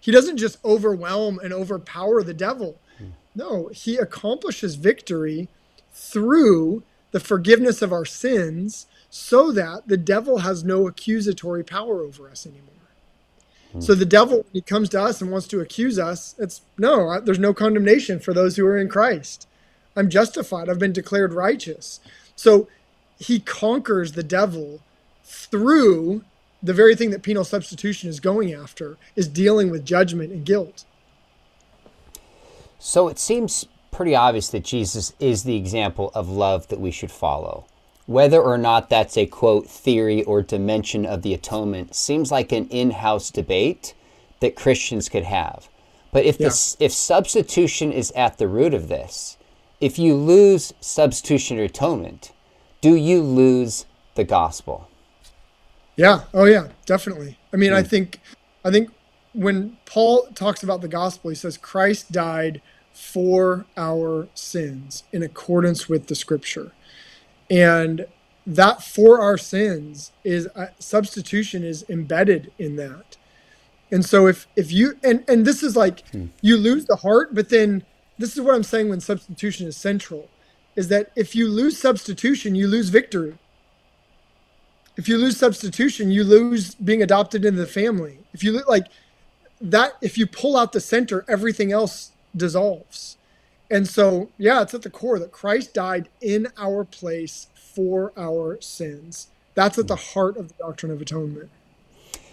[0.00, 2.80] He doesn't just overwhelm and overpower the devil.
[3.38, 5.46] No, he accomplishes victory
[5.92, 12.28] through the forgiveness of our sins so that the devil has no accusatory power over
[12.28, 12.74] us anymore.
[13.72, 13.80] Hmm.
[13.80, 17.20] So the devil, when he comes to us and wants to accuse us, it's no,
[17.20, 19.46] there's no condemnation for those who are in Christ.
[19.94, 20.68] I'm justified.
[20.68, 22.00] I've been declared righteous.
[22.34, 22.66] So
[23.20, 24.80] he conquers the devil
[25.22, 26.24] through
[26.60, 30.84] the very thing that penal substitution is going after is dealing with judgment and guilt.
[32.78, 37.10] So it seems pretty obvious that Jesus is the example of love that we should
[37.10, 37.66] follow.
[38.06, 42.68] Whether or not that's a quote theory or dimension of the atonement seems like an
[42.68, 43.94] in-house debate
[44.40, 45.68] that Christians could have.
[46.12, 46.46] But if yeah.
[46.46, 49.36] this if substitution is at the root of this,
[49.80, 52.32] if you lose substitutionary atonement,
[52.80, 54.88] do you lose the gospel?
[55.96, 56.22] Yeah.
[56.32, 57.36] Oh yeah, definitely.
[57.52, 57.76] I mean, mm.
[57.76, 57.88] I hmm.
[57.88, 58.20] think
[58.64, 58.90] I think
[59.32, 62.60] when Paul talks about the gospel, he says Christ died
[62.92, 66.72] for our sins in accordance with the scripture.
[67.50, 68.06] And
[68.48, 73.18] that for our sins is uh, substitution is embedded in that.
[73.90, 76.26] And so if if you and and this is like hmm.
[76.40, 77.84] you lose the heart but then
[78.18, 80.28] this is what i'm saying when substitution is central
[80.76, 83.38] is that if you lose substitution you lose victory.
[84.96, 88.18] If you lose substitution you lose being adopted into the family.
[88.32, 88.86] If you like
[89.60, 93.18] that if you pull out the center everything else dissolves
[93.70, 98.60] and so, yeah, it's at the core that Christ died in our place for our
[98.60, 99.28] sins.
[99.54, 100.14] That's at the hmm.
[100.14, 101.50] heart of the doctrine of atonement.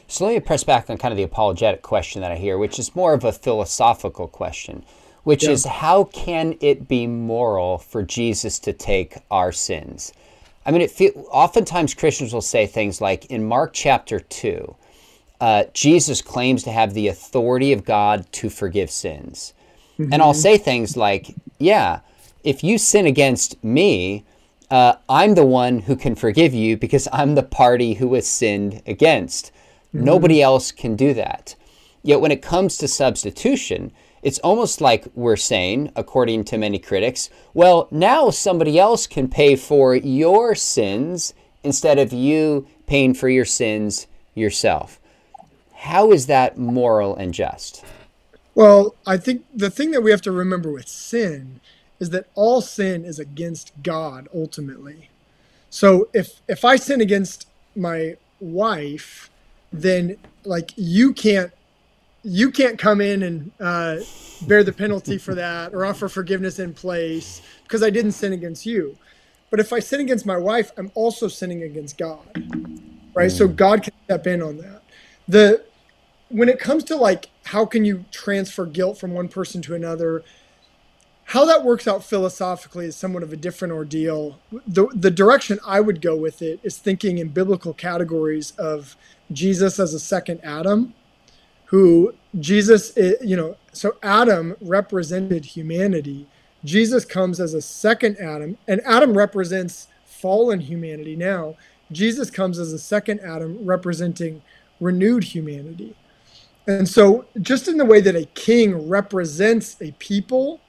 [0.08, 2.78] So let me press back on kind of the apologetic question that I hear, which
[2.78, 4.84] is more of a philosophical question,
[5.24, 5.50] which yeah.
[5.50, 10.14] is how can it be moral for Jesus to take our sins?
[10.64, 14.76] I mean, it feel, oftentimes Christians will say things like in Mark chapter 2,
[15.42, 19.54] uh, Jesus claims to have the authority of God to forgive sins.
[20.00, 20.14] Mm-hmm.
[20.14, 22.02] And I'll say things like, yeah,
[22.44, 24.26] if you sin against me,
[24.70, 28.82] uh, I'm the one who can forgive you because I'm the party who was sinned
[28.86, 29.52] against.
[29.94, 30.04] Mm-hmm.
[30.06, 31.56] Nobody else can do that.
[32.04, 37.30] Yet when it comes to substitution, it's almost like we're saying, according to many critics,
[37.54, 43.46] well, now somebody else can pay for your sins instead of you paying for your
[43.46, 45.00] sins yourself.
[45.76, 47.84] How is that moral and just?
[48.56, 51.60] Well, I think the thing that we have to remember with sin
[52.00, 55.10] is that all sin is against God ultimately.
[55.70, 59.30] So if if I sin against my wife,
[59.74, 61.52] then like you can't
[62.24, 63.98] you can't come in and uh,
[64.48, 68.66] bear the penalty for that or offer forgiveness in place because I didn't sin against
[68.66, 68.98] you.
[69.52, 72.26] But if I sin against my wife, I'm also sinning against God,
[73.14, 73.30] right?
[73.30, 73.38] Mm.
[73.38, 74.82] So God can step in on that.
[75.28, 75.64] The
[76.30, 80.24] when it comes to like how can you transfer guilt from one person to another
[81.30, 84.40] how that works out philosophically is somewhat of a different ordeal.
[84.68, 88.96] The, the direction i would go with it is thinking in biblical categories of
[89.32, 90.94] jesus as a second adam
[91.66, 96.28] who jesus eh, you know so adam represented humanity.
[96.64, 101.56] Jesus comes as a second adam and adam represents fallen humanity now.
[101.92, 104.42] Jesus comes as a second adam representing
[104.80, 105.96] renewed humanity.
[106.68, 110.62] And so, just in the way that a king represents a people,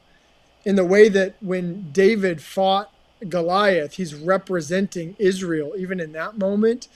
[0.64, 2.92] in the way that when David fought
[3.28, 6.88] Goliath, he's representing Israel, even in that moment,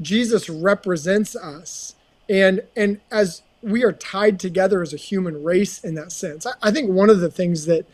[0.00, 1.96] Jesus represents us.
[2.28, 6.52] And, and as we are tied together as a human race in that sense, I,
[6.62, 7.86] I think one of the things that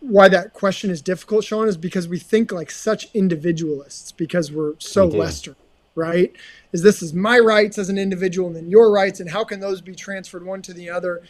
[0.00, 4.74] why that question is difficult, Sean, is because we think like such individualists because we're
[4.78, 5.56] so we Western,
[5.94, 6.34] right?
[6.72, 9.60] is this is my rights as an individual and then your rights and how can
[9.60, 11.22] those be transferred one to the other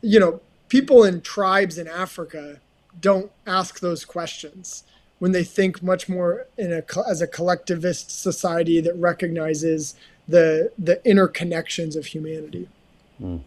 [0.00, 2.60] you know people in tribes in africa
[3.00, 4.84] don't ask those questions
[5.18, 9.94] when they think much more in a as a collectivist society that recognizes
[10.26, 12.68] the the interconnections of humanity
[13.20, 13.40] mm.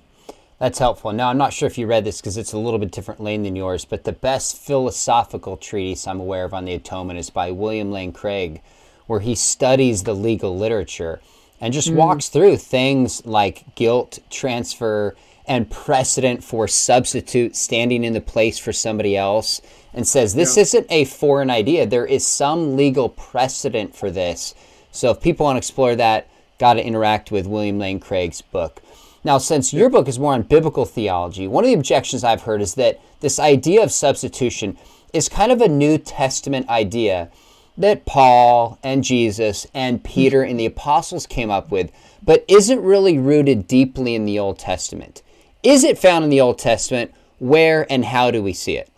[0.57, 1.11] That's helpful.
[1.11, 3.43] Now, I'm not sure if you read this because it's a little bit different lane
[3.43, 7.51] than yours, but the best philosophical treatise I'm aware of on the atonement is by
[7.51, 8.61] William Lane Craig,
[9.07, 11.19] where he studies the legal literature
[11.61, 11.95] and just mm.
[11.95, 15.15] walks through things like guilt transfer
[15.47, 19.61] and precedent for substitute standing in the place for somebody else
[19.93, 20.61] and says this yeah.
[20.61, 24.55] isn't a foreign idea there is some legal precedent for this
[24.91, 28.81] so if people want to explore that got to interact with william lane craig's book
[29.25, 32.61] Now, since your book is more on biblical theology, one of the objections I've heard
[32.61, 34.77] is that this idea of substitution
[35.13, 37.31] is kind of a New Testament idea
[37.77, 41.91] that Paul and Jesus and Peter and the apostles came up with,
[42.23, 45.21] but isn't really rooted deeply in the Old Testament.
[45.63, 47.13] Is it found in the Old Testament?
[47.39, 48.89] Where and how do we see it?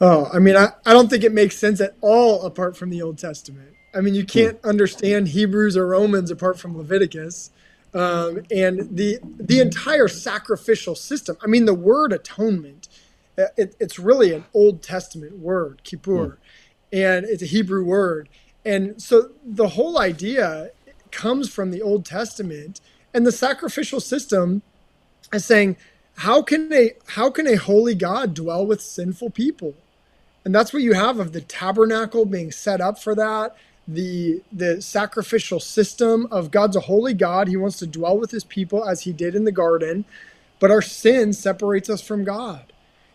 [0.00, 3.00] Oh, I mean, I, I don't think it makes sense at all apart from the
[3.00, 3.74] Old Testament.
[3.94, 4.68] I mean, you can't hmm.
[4.68, 7.50] understand Hebrews or Romans apart from Leviticus.
[7.94, 11.36] Um, and the the entire sacrificial system.
[11.42, 12.88] I mean, the word atonement.
[13.36, 16.36] It, it's really an Old Testament word, kippur, mm.
[16.92, 18.28] And it's a Hebrew word.
[18.64, 20.70] And so the whole idea
[21.10, 22.80] comes from the Old Testament,
[23.14, 24.62] and the sacrificial system
[25.32, 25.76] is saying,
[26.18, 29.74] how can a how can a holy God dwell with sinful people?
[30.44, 34.80] And that's what you have of the tabernacle being set up for that the the
[34.80, 37.48] sacrificial system of God's a holy God.
[37.48, 40.04] He wants to dwell with his people as he did in the garden,
[40.60, 42.71] but our sin separates us from God.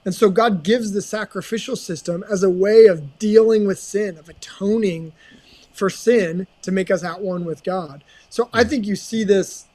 [0.07, 4.29] And so God gives the sacrificial system as a way of dealing with sin, of
[4.29, 5.11] atoning
[5.73, 8.05] for sin to make us at one with God.
[8.29, 9.65] So I think you see this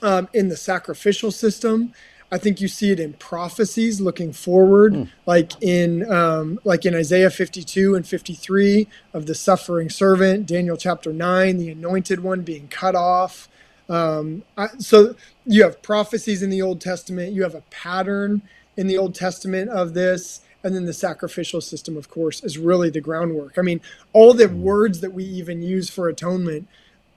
[0.00, 1.92] um, in the sacrificial system.
[2.32, 5.10] I think you see it in prophecies looking forward, mm.
[5.26, 11.12] like in um, like in Isaiah 52 and 53 of the suffering servant, Daniel chapter
[11.12, 13.50] 9, the anointed one being cut off.
[13.90, 17.34] Um, I, so you have prophecies in the Old Testament.
[17.34, 18.40] You have a pattern
[18.78, 20.40] in the Old Testament of this.
[20.62, 23.58] And then the sacrificial system, of course, is really the groundwork.
[23.58, 23.80] I mean,
[24.12, 24.62] all the hmm.
[24.62, 26.68] words that we even use for atonement,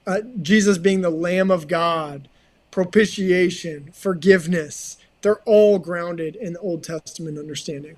[0.06, 2.28] uh, Jesus being the Lamb of God,
[2.70, 7.96] propitiation, forgiveness, they're all grounded in the Old Testament understanding.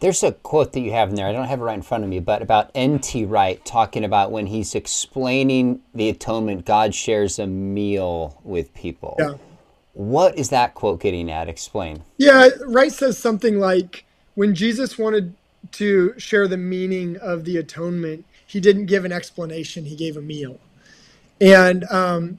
[0.00, 1.26] There's a quote that you have in there.
[1.26, 3.24] I don't have it right in front of me, but about N.T.
[3.24, 9.16] Wright talking about when he's explaining the atonement, God shares a meal with people.
[9.18, 9.34] Yeah.
[9.96, 11.48] What is that quote getting at?
[11.48, 12.02] Explain.
[12.18, 14.04] Yeah, Wright says something like
[14.34, 15.34] when Jesus wanted
[15.72, 20.20] to share the meaning of the atonement, he didn't give an explanation, he gave a
[20.20, 20.60] meal.
[21.40, 22.38] And um,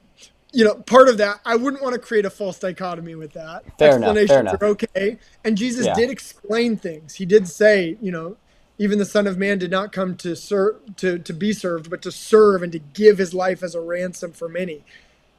[0.51, 3.63] you know, part of that, I wouldn't want to create a false dichotomy with that.
[3.79, 5.17] Fair Explanations enough, fair are okay.
[5.43, 5.95] And Jesus yeah.
[5.95, 7.15] did explain things.
[7.15, 8.37] He did say, you know,
[8.77, 12.03] even the Son of Man did not come to serve to, to be served, but
[12.03, 14.83] to serve and to give his life as a ransom for many.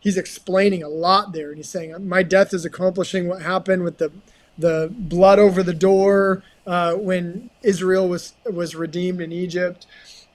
[0.01, 3.99] He's explaining a lot there, and he's saying, My death is accomplishing what happened with
[3.99, 4.13] the
[4.59, 9.87] the blood over the door uh, when Israel was was redeemed in Egypt.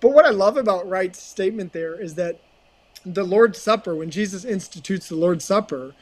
[0.02, 2.39] But what I love about Wright's statement there is that
[3.06, 5.93] the Lord's Supper, when Jesus institutes the Lord's Supper,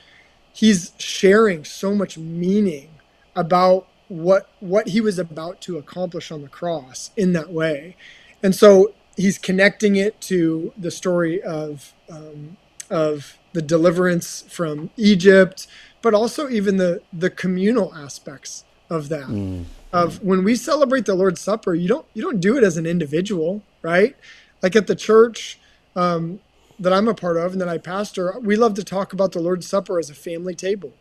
[0.54, 2.90] he's sharing so much meaning
[3.36, 7.96] about what what he was about to accomplish on the cross in that way,
[8.44, 12.58] and so he's connecting it to the story of um,
[12.90, 15.68] of the deliverance from Egypt,
[16.02, 19.28] but also even the the communal aspects of that.
[19.28, 19.66] Mm.
[19.94, 22.86] Of when we celebrate the Lord's Supper, you don't you don't do it as an
[22.86, 24.16] individual, right?
[24.62, 25.60] Like at the church,
[25.96, 26.40] um,
[26.80, 29.40] that I'm a part of and that I pastor, we love to talk about the
[29.40, 30.94] Lord's Supper as a family table.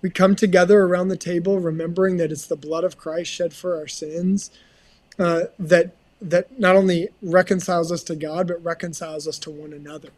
[0.00, 3.76] We come together around the table, remembering that it's the blood of Christ shed for
[3.76, 4.50] our sins,
[5.18, 10.10] uh, that that not only reconciles us to God, but reconciles us to one another.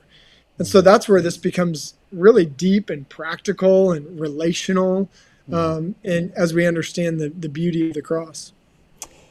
[0.59, 5.11] And so that's where this becomes really deep and practical and relational,
[5.49, 5.55] mm-hmm.
[5.55, 8.53] um, and as we understand the, the beauty of the cross.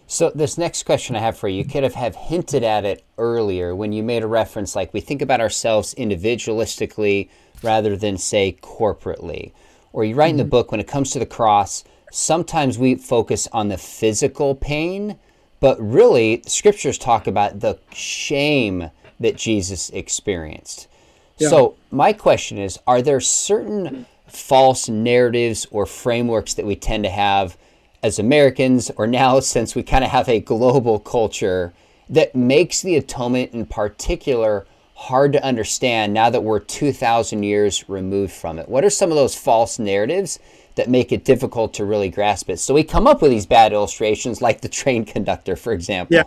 [0.08, 3.04] So this next question I have for you, you could have, have hinted at it
[3.18, 7.30] earlier when you made a reference like we think about ourselves individualistically
[7.64, 9.52] rather than say corporately.
[9.94, 10.32] Or you write mm-hmm.
[10.32, 10.50] in the mm-hmm.
[10.52, 15.18] book when it comes to the cross, sometimes we focus on the physical pain,
[15.60, 20.88] but really scriptures talk about the shame that Jesus experienced.
[21.38, 21.50] Yeah.
[21.50, 27.10] So my question is, are there certain false narratives or frameworks that we tend to
[27.10, 27.58] have
[28.04, 31.74] as Americans, or now since we kind of have a global culture
[32.10, 38.32] that makes the atonement in particular hard to understand now that we're 2,000 years removed
[38.32, 38.69] from it?
[38.69, 40.39] What are some of those false narratives
[40.76, 42.60] that make it difficult to really grasp it?
[42.60, 46.15] So we come up with these bad illustrations, like the train conductor, for example.
[46.15, 46.24] Yeah,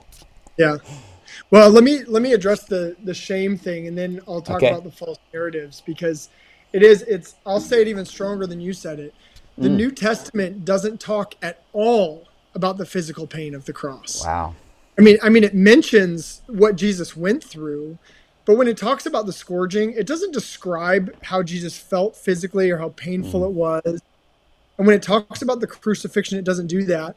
[0.58, 0.76] yeah.
[1.50, 4.68] Well, let me let me address the the shame thing, and then I'll talk okay.
[4.68, 6.28] about the false narratives because
[6.72, 9.14] it is it's I'll say it even stronger than you said it.
[9.56, 9.76] The mm.
[9.76, 14.24] New Testament doesn't talk at all about the physical pain of the cross.
[14.24, 14.54] Wow.
[14.98, 17.98] I mean, I mean, it mentions what Jesus went through,
[18.44, 22.78] but when it talks about the scourging, it doesn't describe how Jesus felt physically or
[22.78, 23.46] how painful mm.
[23.46, 24.02] it was.
[24.76, 27.16] And when it talks about the crucifixion, it doesn't do that.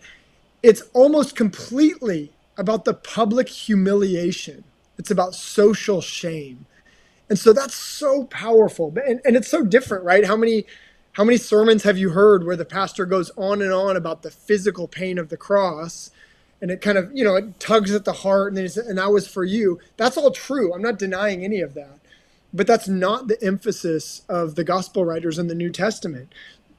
[0.63, 4.63] It's almost completely about the public humiliation.
[4.97, 6.65] It's about social shame.
[7.29, 8.93] And so that's so powerful.
[9.07, 10.25] And, and it's so different, right?
[10.25, 10.65] How many
[11.13, 14.31] how many sermons have you heard where the pastor goes on and on about the
[14.31, 16.11] physical pain of the cross?
[16.61, 18.97] And it kind of, you know, it tugs at the heart and then it's, and
[18.97, 19.79] that was for you.
[19.97, 20.73] That's all true.
[20.73, 21.99] I'm not denying any of that.
[22.53, 26.33] But that's not the emphasis of the gospel writers in the New Testament.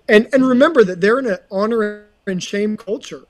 [0.08, 3.24] And and remember that they're in an honor and shame culture.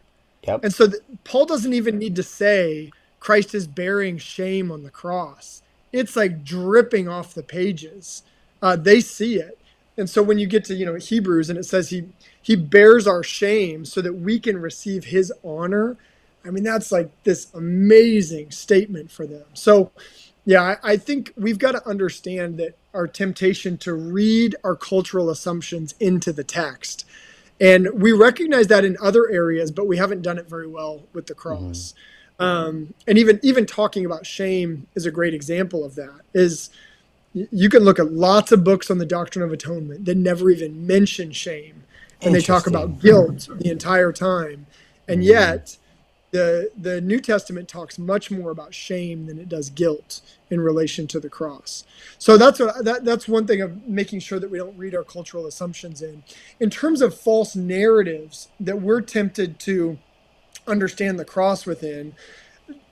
[0.46, 0.64] Yep.
[0.64, 4.90] And so the, Paul doesn't even need to say Christ is bearing shame on the
[4.90, 5.62] cross.
[5.92, 8.24] It's like dripping off the pages.
[8.62, 9.58] Uh, they see it.
[9.98, 12.04] And so when you get to you know Hebrews and it says he
[12.42, 15.96] he bears our shame so that we can receive his honor.
[16.44, 19.44] I mean that's like this amazing statement for them.
[19.54, 19.92] So
[20.46, 25.30] yeah, I, I think we've got to understand that our temptation to read our cultural
[25.30, 27.06] assumptions into the text.
[27.62, 31.28] And we recognize that in other areas, but we haven't done it very well with
[31.28, 31.94] the cross.
[32.40, 32.44] Mm-hmm.
[32.44, 36.22] Um, and even even talking about shame is a great example of that.
[36.34, 36.70] Is
[37.34, 40.86] you can look at lots of books on the doctrine of atonement that never even
[40.86, 41.84] mention shame
[42.20, 44.66] and they talk about guilt the entire time
[45.08, 45.30] and mm-hmm.
[45.30, 45.76] yet
[46.32, 51.06] the the new testament talks much more about shame than it does guilt in relation
[51.08, 51.84] to the cross.
[52.18, 55.04] So that's what that, that's one thing of making sure that we don't read our
[55.04, 56.24] cultural assumptions in.
[56.60, 59.98] In terms of false narratives that we're tempted to
[60.66, 62.14] understand the cross within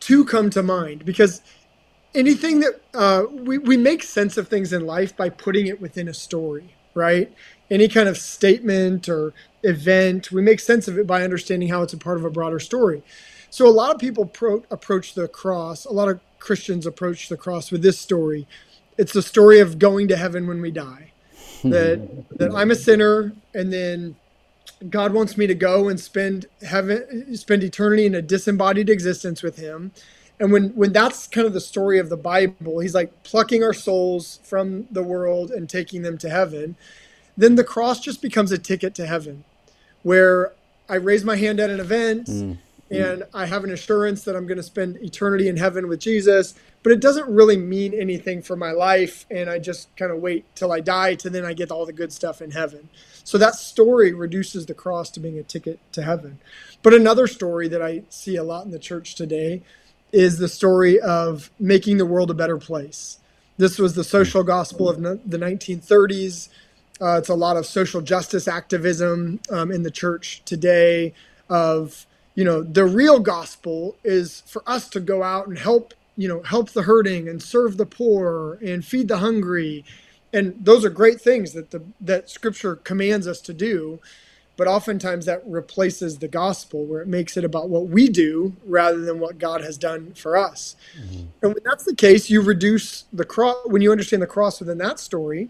[0.00, 1.04] two come to mind.
[1.04, 1.42] Because
[2.14, 6.08] anything that uh, we, we make sense of things in life by putting it within
[6.08, 7.32] a story, right?
[7.70, 9.32] Any kind of statement or
[9.62, 12.58] event, we make sense of it by understanding how it's a part of a broader
[12.58, 13.02] story.
[13.50, 17.36] So a lot of people pro- approach the cross, a lot of Christians approach the
[17.36, 18.46] cross with this story.
[18.96, 21.12] It's the story of going to heaven when we die.
[21.64, 24.16] That that I'm a sinner and then
[24.88, 29.56] God wants me to go and spend heaven spend eternity in a disembodied existence with
[29.56, 29.92] him
[30.40, 33.74] and when when that's kind of the story of the bible he's like plucking our
[33.74, 36.74] souls from the world and taking them to heaven.
[37.36, 39.44] Then the cross just becomes a ticket to heaven
[40.02, 40.52] where
[40.88, 42.58] i raise my hand at an event mm.
[42.90, 46.54] and i have an assurance that i'm going to spend eternity in heaven with jesus
[46.82, 50.44] but it doesn't really mean anything for my life and i just kind of wait
[50.54, 52.88] till i die to then i get all the good stuff in heaven.
[53.22, 56.40] So that story reduces the cross to being a ticket to heaven.
[56.82, 59.62] But another story that i see a lot in the church today
[60.12, 63.18] is the story of making the world a better place.
[63.56, 66.48] This was the social gospel of the 1930s.
[67.00, 71.14] Uh, it's a lot of social justice activism um, in the church today.
[71.48, 76.28] Of you know, the real gospel is for us to go out and help you
[76.28, 79.84] know help the hurting and serve the poor and feed the hungry,
[80.32, 84.00] and those are great things that the that Scripture commands us to do
[84.60, 89.00] but oftentimes that replaces the gospel where it makes it about what we do rather
[89.00, 90.76] than what God has done for us.
[91.00, 91.24] Mm-hmm.
[91.40, 93.56] And when that's the case, you reduce the cross.
[93.64, 95.48] When you understand the cross within that story,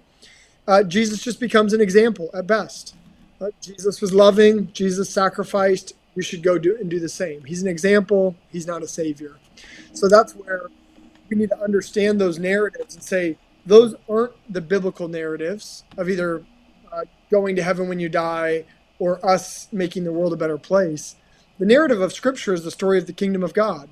[0.68, 2.94] uh, Jesus just becomes an example at best.
[3.40, 4.72] Uh, Jesus was loving.
[4.74, 5.94] Jesus sacrificed.
[6.14, 7.42] We should go do and do the same.
[7.42, 8.36] He's an example.
[8.52, 9.38] He's not a savior.
[9.92, 10.68] So that's where
[11.28, 16.44] we need to understand those narratives and say those aren't the biblical narratives of either
[16.92, 18.64] uh, going to heaven when you die
[19.00, 21.16] or us making the world a better place.
[21.58, 23.88] The narrative of Scripture is the story of the kingdom of God,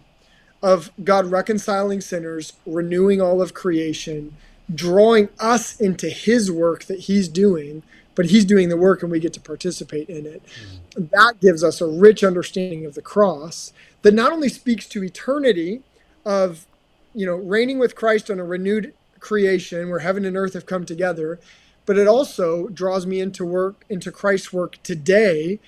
[0.63, 4.37] of God reconciling sinners, renewing all of creation,
[4.73, 7.83] drawing us into His work that He's doing,
[8.15, 10.43] but He's doing the work and we get to participate in it.
[10.45, 11.05] Mm-hmm.
[11.11, 15.83] That gives us a rich understanding of the cross that not only speaks to eternity
[16.25, 16.67] of,
[17.15, 20.85] you know, reigning with Christ on a renewed creation where heaven and earth have come
[20.85, 21.41] together,
[21.89, 25.59] but it also draws me into work into Christ's work today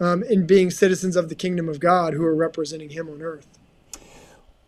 [0.00, 3.46] um, in being citizens of the kingdom of God who are representing Him on earth.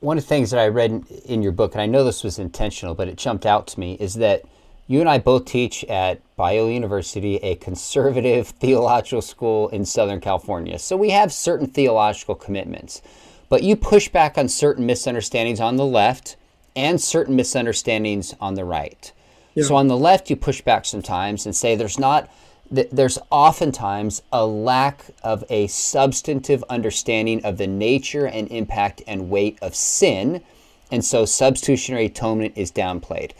[0.00, 2.38] One of the things that I read in your book, and I know this was
[2.38, 4.42] intentional, but it jumped out to me, is that
[4.88, 10.78] you and I both teach at Biola University, a conservative theological school in Southern California.
[10.78, 13.00] So we have certain theological commitments,
[13.48, 16.36] but you push back on certain misunderstandings on the left
[16.76, 19.14] and certain misunderstandings on the right.
[19.54, 19.64] Yeah.
[19.64, 22.30] So on the left, you push back sometimes and say there's not
[22.70, 29.58] there's oftentimes a lack of a substantive understanding of the nature and impact and weight
[29.60, 30.40] of sin,
[30.90, 33.32] and so substitutionary atonement is downplayed.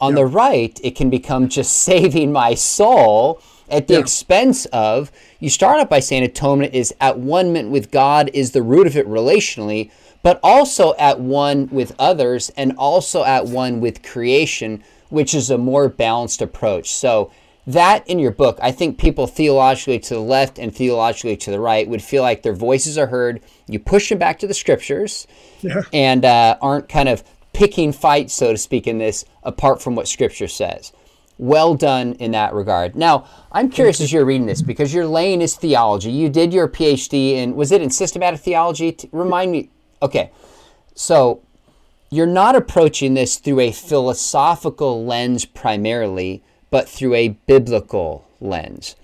[0.00, 0.16] On yeah.
[0.16, 3.40] the right, it can become just saving my soul
[3.70, 4.00] at the yeah.
[4.00, 5.10] expense of
[5.40, 8.96] you start out by saying atonement is at one with God is the root of
[8.96, 9.90] it relationally,
[10.22, 15.58] but also at one with others and also at one with creation which is a
[15.58, 16.92] more balanced approach.
[16.92, 17.30] So,
[17.66, 21.60] that in your book, I think people theologically to the left and theologically to the
[21.60, 23.40] right would feel like their voices are heard.
[23.66, 25.26] You push them back to the scriptures
[25.62, 25.80] yeah.
[25.90, 27.24] and uh, aren't kind of
[27.54, 30.92] picking fights, so to speak, in this apart from what scripture says.
[31.38, 32.94] well done in that regard.
[32.94, 36.10] Now, I'm curious as you're reading this because your lane is theology.
[36.10, 38.96] You did your PhD in, was it in systematic theology?
[39.10, 39.70] Remind me.
[40.02, 40.30] Okay.
[40.94, 41.43] So
[42.14, 48.94] you're not approaching this through a philosophical lens primarily, but through a biblical lens.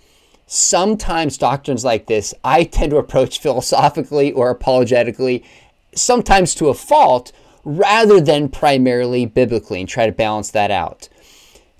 [0.46, 5.44] Sometimes doctrines like this, I tend to approach philosophically or apologetically,
[5.94, 7.32] sometimes to a fault,
[7.64, 11.08] rather than primarily biblically, and try to balance that out.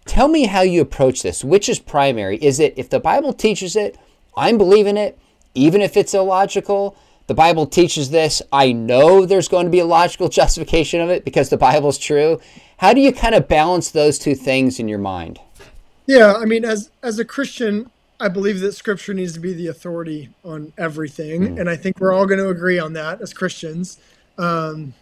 [0.06, 1.44] Tell me how you approach this.
[1.44, 2.38] Which is primary?
[2.38, 3.96] Is it if the Bible teaches it,
[4.36, 5.16] I'm believing it,
[5.54, 6.96] even if it's illogical?
[7.30, 8.42] The Bible teaches this.
[8.52, 12.40] I know there's going to be a logical justification of it because the Bible's true.
[12.78, 15.38] How do you kind of balance those two things in your mind?
[16.06, 19.68] Yeah, I mean, as as a Christian, I believe that Scripture needs to be the
[19.68, 21.60] authority on everything, mm.
[21.60, 24.00] and I think we're all going to agree on that as Christians.
[24.36, 24.94] Um,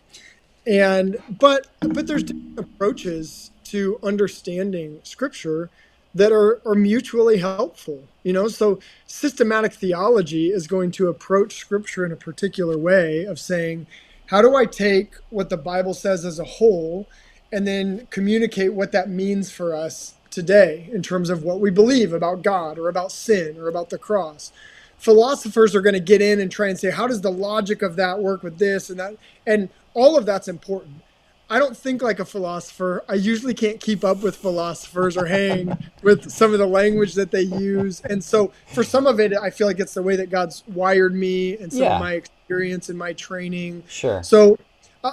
[0.67, 5.71] and but but there's different approaches to understanding scripture
[6.15, 8.47] that are, are mutually helpful you know?
[8.49, 13.87] So systematic theology is going to approach scripture in a particular way of saying
[14.27, 17.09] how do i take what the bible says as a whole
[17.51, 22.13] and then communicate what that means for us today in terms of what we believe
[22.13, 24.53] about god or about sin or about the cross?
[24.99, 27.97] Philosophers are going to get in and try and say how does the logic of
[27.97, 29.17] that work with this and that?
[29.47, 31.03] And all of that's important
[31.51, 33.05] I don't think like a philosopher.
[33.09, 37.31] I usually can't keep up with philosophers or hang with some of the language that
[37.31, 38.03] they use.
[38.03, 41.15] And so for some of it, I feel like it's the way that God's wired
[41.15, 41.95] me and some yeah.
[41.95, 43.83] of my experience and my training.
[43.89, 44.23] Sure.
[44.23, 44.59] So
[45.03, 45.13] uh,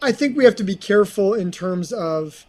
[0.00, 2.46] I think we have to be careful in terms of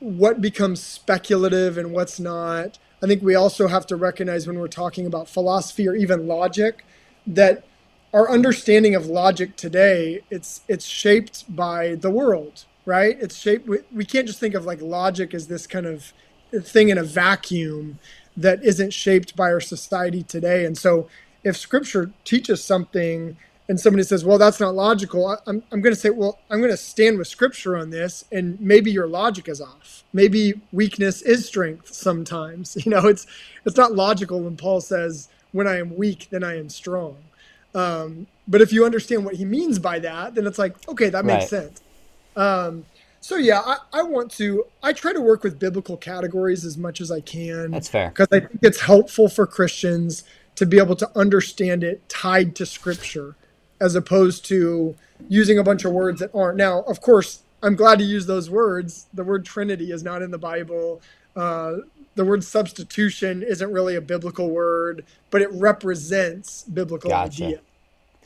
[0.00, 2.78] what becomes speculative and what's not.
[3.00, 6.84] I think we also have to recognize when we're talking about philosophy or even logic
[7.28, 7.64] that–
[8.16, 13.18] our understanding of logic today it's it's shaped by the world right?
[13.20, 16.12] It's shaped we, we can't just think of like logic as this kind of
[16.62, 18.00] thing in a vacuum
[18.36, 20.66] that isn't shaped by our society today.
[20.66, 21.08] And so
[21.44, 23.36] if scripture teaches something
[23.68, 26.72] and somebody says well that's not logical i'm, I'm going to say well i'm going
[26.72, 30.04] to stand with scripture on this and maybe your logic is off.
[30.12, 32.76] Maybe weakness is strength sometimes.
[32.86, 33.26] You know it's
[33.66, 37.18] it's not logical when paul says when i am weak then i am strong
[37.76, 41.24] um, but if you understand what he means by that, then it's like, okay, that
[41.26, 41.62] makes right.
[41.62, 41.82] sense.
[42.34, 42.86] Um,
[43.20, 44.64] so yeah, I, I, want to.
[44.82, 47.72] I try to work with biblical categories as much as I can.
[47.72, 50.24] That's fair because I think it's helpful for Christians
[50.54, 53.34] to be able to understand it tied to Scripture,
[53.80, 54.94] as opposed to
[55.28, 56.56] using a bunch of words that aren't.
[56.56, 59.06] Now, of course, I'm glad to use those words.
[59.12, 61.02] The word Trinity is not in the Bible.
[61.34, 61.78] Uh,
[62.14, 67.44] the word substitution isn't really a biblical word, but it represents biblical gotcha.
[67.44, 67.60] idea.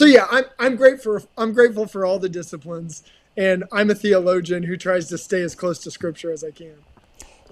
[0.01, 3.03] So yeah, I'm I'm grateful I'm grateful for all the disciplines,
[3.36, 6.76] and I'm a theologian who tries to stay as close to Scripture as I can.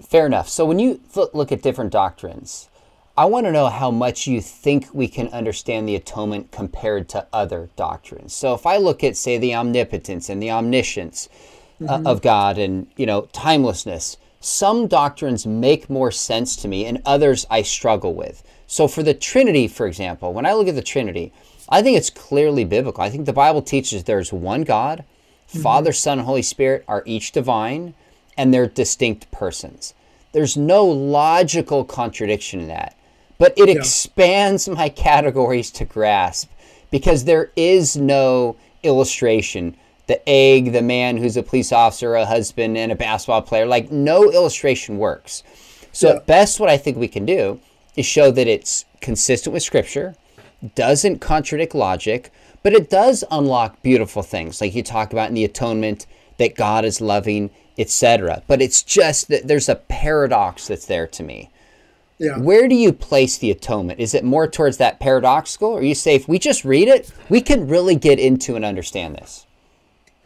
[0.01, 0.49] Fair enough.
[0.49, 2.67] So when you look at different doctrines,
[3.15, 7.27] I want to know how much you think we can understand the atonement compared to
[7.31, 8.33] other doctrines.
[8.33, 11.29] So if I look at, say, the omnipotence and the omniscience
[11.79, 12.07] uh, mm-hmm.
[12.07, 17.01] uh, of God, and you know, timelessness some doctrines make more sense to me and
[17.05, 18.41] others I struggle with.
[18.65, 21.31] So, for the Trinity, for example, when I look at the Trinity,
[21.69, 23.03] I think it's clearly biblical.
[23.03, 25.05] I think the Bible teaches there's one God,
[25.49, 25.61] mm-hmm.
[25.61, 27.93] Father, Son, and Holy Spirit are each divine,
[28.37, 29.93] and they're distinct persons.
[30.31, 32.95] There's no logical contradiction in that,
[33.37, 33.75] but it yeah.
[33.75, 36.49] expands my categories to grasp
[36.91, 39.75] because there is no illustration
[40.09, 43.67] the egg, the man who's a police officer, a husband, and a basketball player.
[43.67, 45.43] Like no illustration works.
[45.91, 46.15] So yeah.
[46.15, 47.59] at best, what I think we can do
[47.95, 50.15] is show that it's consistent with Scripture,
[50.75, 52.31] doesn't contradict logic,
[52.63, 56.05] but it does unlock beautiful things, like you talk about in the atonement
[56.37, 58.43] that God is loving, etc.
[58.47, 61.49] But it's just that there's a paradox that's there to me.
[62.17, 62.37] Yeah.
[62.37, 64.01] Where do you place the atonement?
[64.01, 67.39] Is it more towards that paradoxical, or you say if we just read it, we
[67.39, 69.45] can really get into and understand this?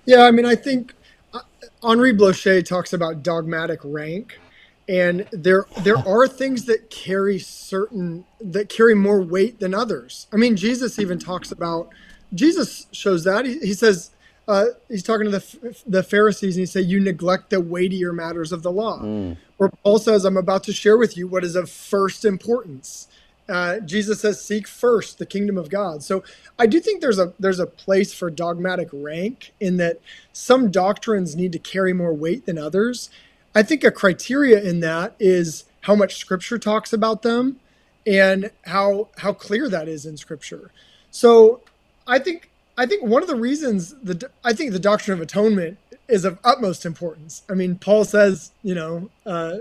[0.05, 0.95] Yeah, I mean, I think
[1.33, 1.41] uh,
[1.83, 4.39] Henri Blocher talks about dogmatic rank,
[4.87, 10.27] and there there are things that carry certain that carry more weight than others.
[10.33, 11.89] I mean, Jesus even talks about
[12.33, 14.11] Jesus shows that he, he says
[14.47, 18.51] uh, he's talking to the the Pharisees and he said, "You neglect the weightier matters
[18.51, 19.37] of the law." Mm.
[19.57, 23.07] Or Paul says, "I'm about to share with you what is of first importance."
[23.47, 26.23] Uh, Jesus says, "Seek first the kingdom of God." So
[26.59, 30.01] I do think there's a there's a place for dogmatic rank in that
[30.33, 33.09] some doctrines need to carry more weight than others.
[33.55, 37.59] I think a criteria in that is how much Scripture talks about them,
[38.05, 40.71] and how how clear that is in Scripture.
[41.11, 41.61] So
[42.07, 45.77] I think I think one of the reasons the I think the doctrine of atonement
[46.07, 47.43] is of utmost importance.
[47.49, 49.57] I mean, Paul says, you know, uh,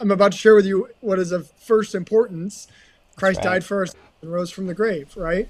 [0.00, 2.68] I'm about to share with you what is of first importance.
[3.16, 3.44] Christ right.
[3.44, 5.48] died for us and rose from the grave, right?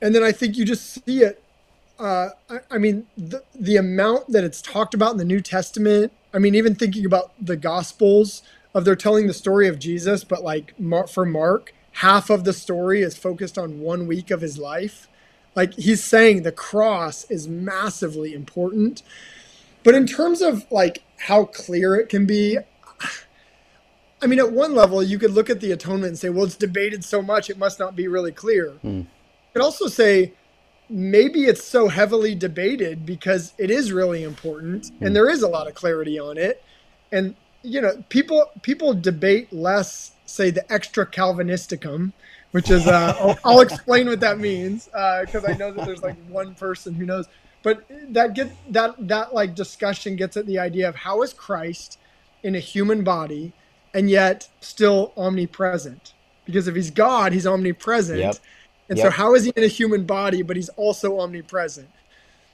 [0.00, 1.42] And then I think you just see it.
[1.98, 6.12] Uh, I, I mean, the, the amount that it's talked about in the New Testament.
[6.34, 8.42] I mean, even thinking about the Gospels
[8.74, 10.74] of they're telling the story of Jesus, but like
[11.10, 15.08] for Mark, half of the story is focused on one week of his life.
[15.54, 19.02] Like he's saying the cross is massively important.
[19.84, 22.58] But in terms of like how clear it can be,
[24.22, 26.56] I mean, at one level, you could look at the atonement and say, well, it's
[26.56, 28.70] debated so much, it must not be really clear.
[28.82, 28.98] Hmm.
[28.98, 29.06] You
[29.54, 30.32] could also say,
[30.92, 35.66] maybe it's so heavily debated because it is really important and there is a lot
[35.66, 36.62] of clarity on it.
[37.10, 42.12] And, you know, people people debate less, say, the extra Calvinisticum,
[42.50, 46.16] which is, uh, I'll, I'll explain what that means because I know that there's like
[46.28, 47.26] one person who knows.
[47.62, 51.98] But that get that that like discussion gets at the idea of how is Christ
[52.42, 53.52] in a human body
[53.94, 56.12] and yet still omnipresent?
[56.44, 58.18] Because if he's God, he's omnipresent.
[58.18, 58.36] Yep.
[58.92, 59.06] And Yep.
[59.06, 61.88] so how is he in a human body, but he's also omnipresent?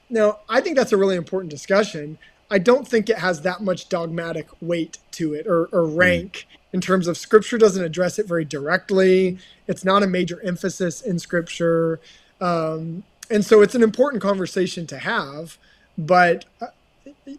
[0.09, 2.17] Now, I think that's a really important discussion.
[2.49, 6.81] I don't think it has that much dogmatic weight to it or, or rank in
[6.81, 9.39] terms of scripture doesn't address it very directly.
[9.67, 11.99] It's not a major emphasis in scripture.
[12.41, 15.59] Um, and so it's an important conversation to have,
[15.99, 16.69] but uh,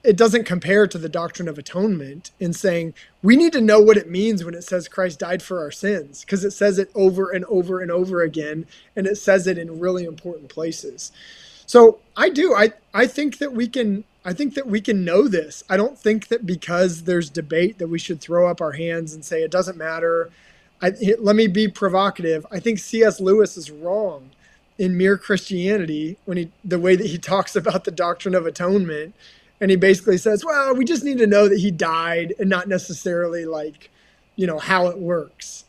[0.03, 3.97] it doesn't compare to the doctrine of atonement in saying we need to know what
[3.97, 7.31] it means when it says Christ died for our sins because it says it over
[7.31, 8.65] and over and over again
[8.95, 11.11] and it says it in really important places.
[11.65, 15.27] So I do I I think that we can I think that we can know
[15.27, 15.63] this.
[15.69, 19.25] I don't think that because there's debate that we should throw up our hands and
[19.25, 20.29] say it doesn't matter.
[20.81, 22.45] I, let me be provocative.
[22.51, 23.19] I think C.S.
[23.19, 24.31] Lewis is wrong
[24.77, 29.13] in Mere Christianity when he the way that he talks about the doctrine of atonement
[29.62, 32.68] and he basically says, "Well, we just need to know that he died and not
[32.68, 33.89] necessarily like,
[34.36, 35.66] you know, how it works."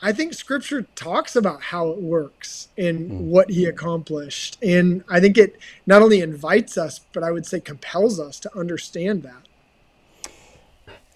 [0.00, 3.30] I think scripture talks about how it works and hmm.
[3.30, 4.56] what he accomplished.
[4.62, 8.58] And I think it not only invites us, but I would say compels us to
[8.58, 9.42] understand that.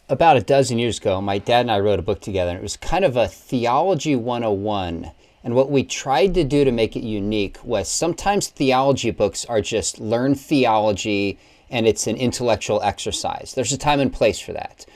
[0.09, 2.62] about a dozen years ago, my dad and I wrote a book together, and it
[2.62, 5.11] was kind of a theology 101.
[5.45, 9.61] And what we tried to do to make it unique was sometimes theology books are
[9.61, 11.39] just learn theology
[11.73, 13.55] and it's an intellectual exercise.
[13.55, 14.87] There's a time and place for that.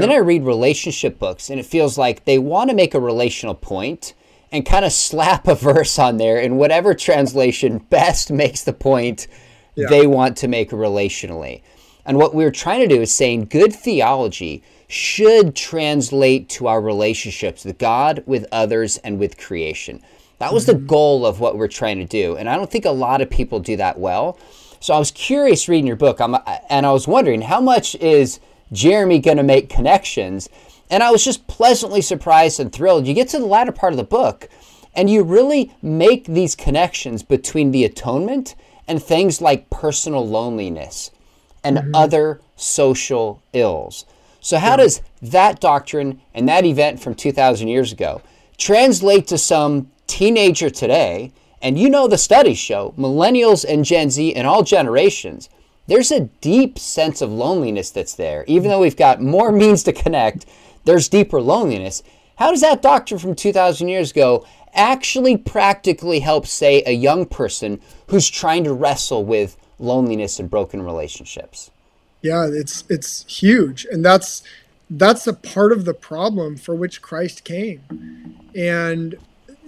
[0.00, 3.54] Then I read relationship books, and it feels like they want to make a relational
[3.54, 4.14] point
[4.50, 9.28] and kind of slap a verse on there in whatever translation best makes the point
[9.76, 9.86] Yeah.
[9.88, 11.62] they want to make relationally.
[12.04, 17.64] And what we're trying to do is saying good theology should translate to our relationships
[17.64, 20.02] with God, with others, and with creation.
[20.38, 20.86] That was the mm-hmm.
[20.86, 22.36] goal of what we're trying to do.
[22.36, 24.38] And I don't think a lot of people do that well.
[24.84, 26.36] So I was curious reading your book, I'm,
[26.68, 28.38] and I was wondering how much is
[28.70, 30.50] Jeremy going to make connections?
[30.90, 33.06] And I was just pleasantly surprised and thrilled.
[33.06, 34.50] You get to the latter part of the book,
[34.94, 38.56] and you really make these connections between the atonement
[38.86, 41.10] and things like personal loneliness
[41.64, 41.94] and mm-hmm.
[41.94, 44.04] other social ills.
[44.42, 44.82] So, how mm-hmm.
[44.82, 48.20] does that doctrine and that event from 2,000 years ago
[48.58, 51.32] translate to some teenager today?
[51.64, 55.48] And you know the studies show millennials and Gen Z and all generations,
[55.86, 58.44] there's a deep sense of loneliness that's there.
[58.46, 60.44] Even though we've got more means to connect,
[60.84, 62.02] there's deeper loneliness.
[62.36, 67.80] How does that doctrine from 2,000 years ago actually practically help, say, a young person
[68.08, 71.70] who's trying to wrestle with loneliness and broken relationships?
[72.20, 74.42] Yeah, it's it's huge, and that's
[74.90, 77.82] that's a part of the problem for which Christ came.
[78.54, 79.16] And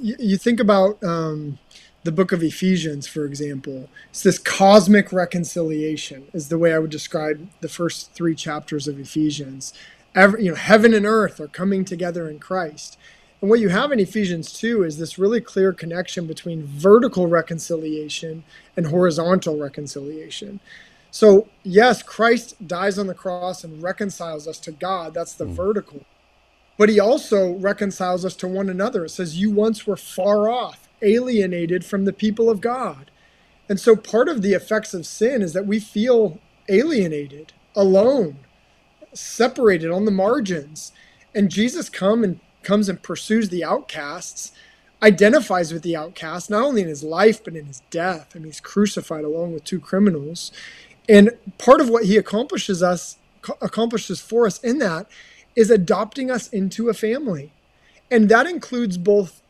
[0.00, 1.58] you, you think about um,
[2.06, 3.90] the book of Ephesians, for example.
[4.10, 8.98] It's this cosmic reconciliation, is the way I would describe the first three chapters of
[8.98, 9.74] Ephesians.
[10.14, 12.96] Every, you know, heaven and earth are coming together in Christ.
[13.40, 18.44] And what you have in Ephesians 2 is this really clear connection between vertical reconciliation
[18.76, 20.60] and horizontal reconciliation.
[21.10, 25.12] So, yes, Christ dies on the cross and reconciles us to God.
[25.12, 25.50] That's the mm.
[25.50, 26.04] vertical.
[26.78, 29.04] But he also reconciles us to one another.
[29.04, 33.10] It says, You once were far off, alienated from the people of God.
[33.68, 38.38] And so, part of the effects of sin is that we feel alienated, alone,
[39.14, 40.92] separated on the margins.
[41.34, 44.52] And Jesus come and comes and pursues the outcasts,
[45.02, 48.32] identifies with the outcast, not only in his life, but in his death.
[48.34, 50.52] I mean, he's crucified along with two criminals.
[51.08, 53.16] And part of what he accomplishes us
[53.62, 55.06] accomplishes for us in that
[55.56, 57.52] is adopting us into a family.
[58.10, 59.42] And that includes both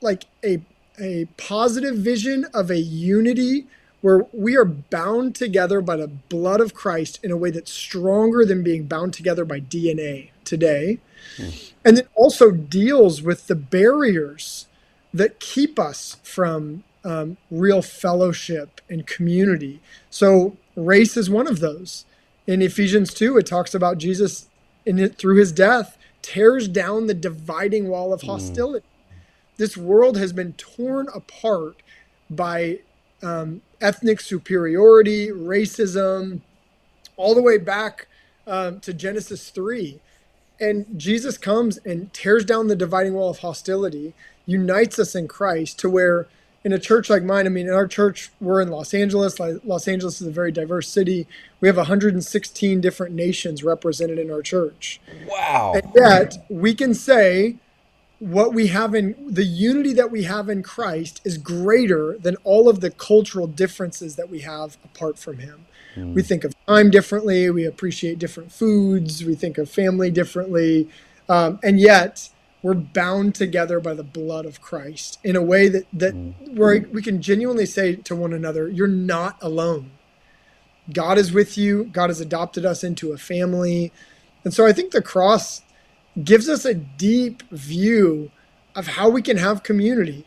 [0.00, 0.62] like a
[0.98, 3.66] a positive vision of a unity
[4.00, 8.44] where we are bound together by the blood of Christ in a way that's stronger
[8.44, 10.98] than being bound together by DNA today.
[11.36, 11.72] Mm.
[11.84, 14.66] And it also deals with the barriers
[15.12, 19.80] that keep us from um, real fellowship and community.
[20.10, 22.04] So, race is one of those.
[22.46, 24.48] In Ephesians 2, it talks about Jesus
[24.90, 28.26] in it, through his death tears down the dividing wall of hmm.
[28.28, 28.86] hostility.
[28.86, 29.16] Mm.
[29.56, 31.76] This world has been torn apart
[32.28, 32.80] by
[33.22, 36.40] um, ethnic superiority, racism,
[37.16, 38.06] all the way back
[38.46, 40.00] um, to Genesis 3.
[40.58, 44.12] And Jesus comes and tears down the dividing wall of hostility,
[44.44, 46.26] unites us in Christ to where
[46.62, 49.40] in a church like mine, I mean, in our church, we're in Los Angeles.
[49.40, 51.26] Los Angeles is a very diverse city.
[51.60, 55.00] We have 116 different nations represented in our church.
[55.26, 55.72] Wow.
[55.74, 57.56] And yet, we can say
[58.18, 62.68] what we have in the unity that we have in Christ is greater than all
[62.68, 65.64] of the cultural differences that we have apart from Him.
[65.96, 66.12] Mm.
[66.12, 67.48] We think of time differently.
[67.48, 69.24] We appreciate different foods.
[69.24, 70.90] We think of family differently.
[71.30, 72.28] Um, and yet,
[72.62, 76.34] we're bound together by the blood of Christ in a way that that mm.
[76.56, 79.90] where we can genuinely say to one another, "You're not alone.
[80.92, 81.84] God is with you.
[81.84, 83.92] God has adopted us into a family."
[84.44, 85.62] And so I think the cross
[86.22, 88.30] gives us a deep view
[88.74, 90.26] of how we can have community.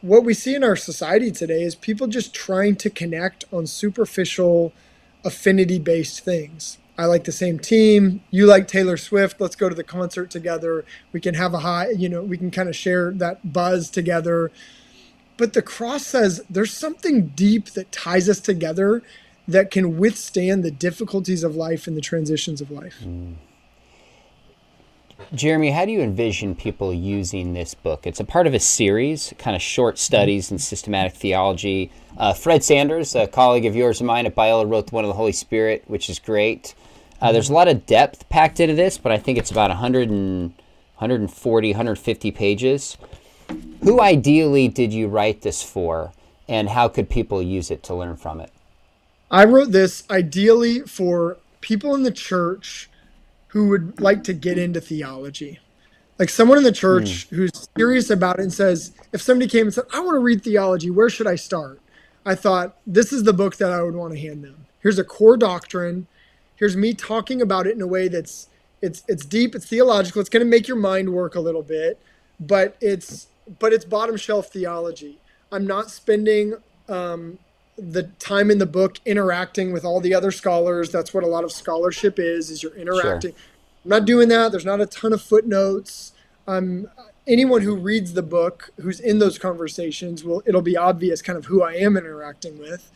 [0.00, 4.72] What we see in our society today is people just trying to connect on superficial
[5.24, 6.78] affinity based things.
[6.98, 8.22] I like the same team.
[8.32, 9.40] You like Taylor Swift.
[9.40, 10.84] Let's go to the concert together.
[11.12, 14.50] We can have a high, you know, we can kind of share that buzz together.
[15.36, 19.04] But the cross says there's something deep that ties us together
[19.46, 22.98] that can withstand the difficulties of life and the transitions of life.
[23.04, 23.36] Mm.
[25.32, 28.06] Jeremy, how do you envision people using this book?
[28.06, 31.90] It's a part of a series, kind of short studies in systematic theology.
[32.16, 35.14] Uh, Fred Sanders, a colleague of yours and mine at Biola, wrote One of the
[35.14, 36.74] Holy Spirit, which is great.
[37.20, 40.08] Uh, there's a lot of depth packed into this, but I think it's about 100
[40.08, 40.54] and,
[40.98, 42.96] 140, 150 pages.
[43.82, 46.12] Who ideally did you write this for,
[46.48, 48.52] and how could people use it to learn from it?
[49.30, 52.90] I wrote this ideally for people in the church
[53.48, 55.60] who would like to get into theology.
[56.18, 57.36] Like someone in the church mm.
[57.36, 60.42] who's serious about it and says, if somebody came and said, I want to read
[60.42, 61.80] theology, where should I start?
[62.26, 64.66] I thought, this is the book that I would want to hand them.
[64.80, 66.08] Here's a core doctrine
[66.58, 68.48] here's me talking about it in a way that's
[68.82, 71.98] it's it's deep, it's theological, it's going to make your mind work a little bit,
[72.38, 73.28] but it's
[73.58, 75.18] but it's bottom shelf theology.
[75.50, 76.54] I'm not spending
[76.88, 77.38] um,
[77.76, 80.90] the time in the book interacting with all the other scholars.
[80.92, 83.32] That's what a lot of scholarship is: is you're interacting.
[83.32, 83.40] Sure.
[83.84, 84.50] I'm not doing that.
[84.52, 86.12] There's not a ton of footnotes.
[86.46, 86.88] Um,
[87.26, 91.46] anyone who reads the book, who's in those conversations, will it'll be obvious kind of
[91.46, 92.90] who I am interacting with.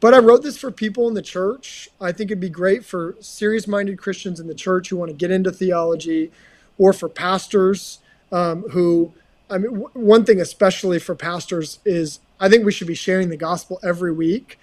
[0.00, 1.88] But I wrote this for people in the church.
[2.00, 5.16] I think it'd be great for serious minded Christians in the church who want to
[5.16, 6.30] get into theology
[6.78, 7.98] or for pastors
[8.32, 9.12] um, who,
[9.48, 13.30] I mean, w- one thing especially for pastors is I think we should be sharing
[13.30, 14.58] the gospel every week.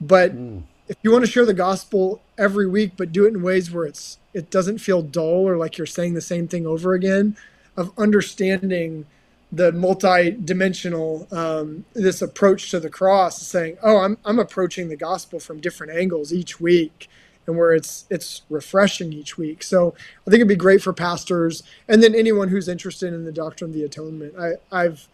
[0.00, 0.62] But mm.
[0.88, 3.86] if you want to share the gospel every week, but do it in ways where
[3.86, 7.36] it's it doesn't feel dull or like you're saying the same thing over again,
[7.76, 9.06] of understanding
[9.54, 15.40] the multi-dimensional um, this approach to the cross saying oh I'm, I'm approaching the gospel
[15.40, 17.08] from different angles each week
[17.46, 19.62] and where it's it's refreshing each week.
[19.62, 19.94] So
[20.26, 23.70] i think it'd be great for pastors and then anyone who's interested in the doctrine
[23.70, 24.34] of the atonement.
[24.38, 25.08] I, i've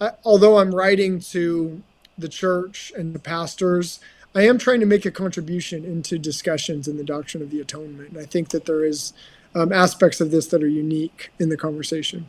[0.00, 1.82] I, although i'm writing to
[2.18, 4.00] the church and the pastors
[4.34, 8.10] i am trying to make a contribution into discussions in the doctrine of the atonement.
[8.10, 9.12] And i think that there is
[9.54, 12.26] um, aspects of this that are unique in the conversation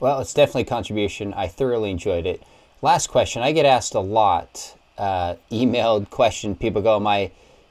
[0.00, 1.34] well, it's definitely a contribution.
[1.34, 2.42] I thoroughly enjoyed it.
[2.82, 3.42] Last question.
[3.42, 6.56] I get asked a lot, uh, emailed question.
[6.56, 7.30] People go, my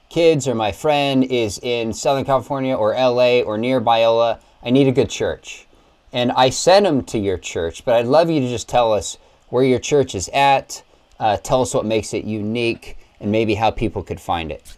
[0.09, 4.39] kids or my friend is in Southern California or LA or near Biola.
[4.63, 5.67] I need a good church.
[6.13, 9.17] And I send them to your church, but I'd love you to just tell us
[9.49, 10.83] where your church is at,
[11.19, 14.75] uh, tell us what makes it unique, and maybe how people could find it.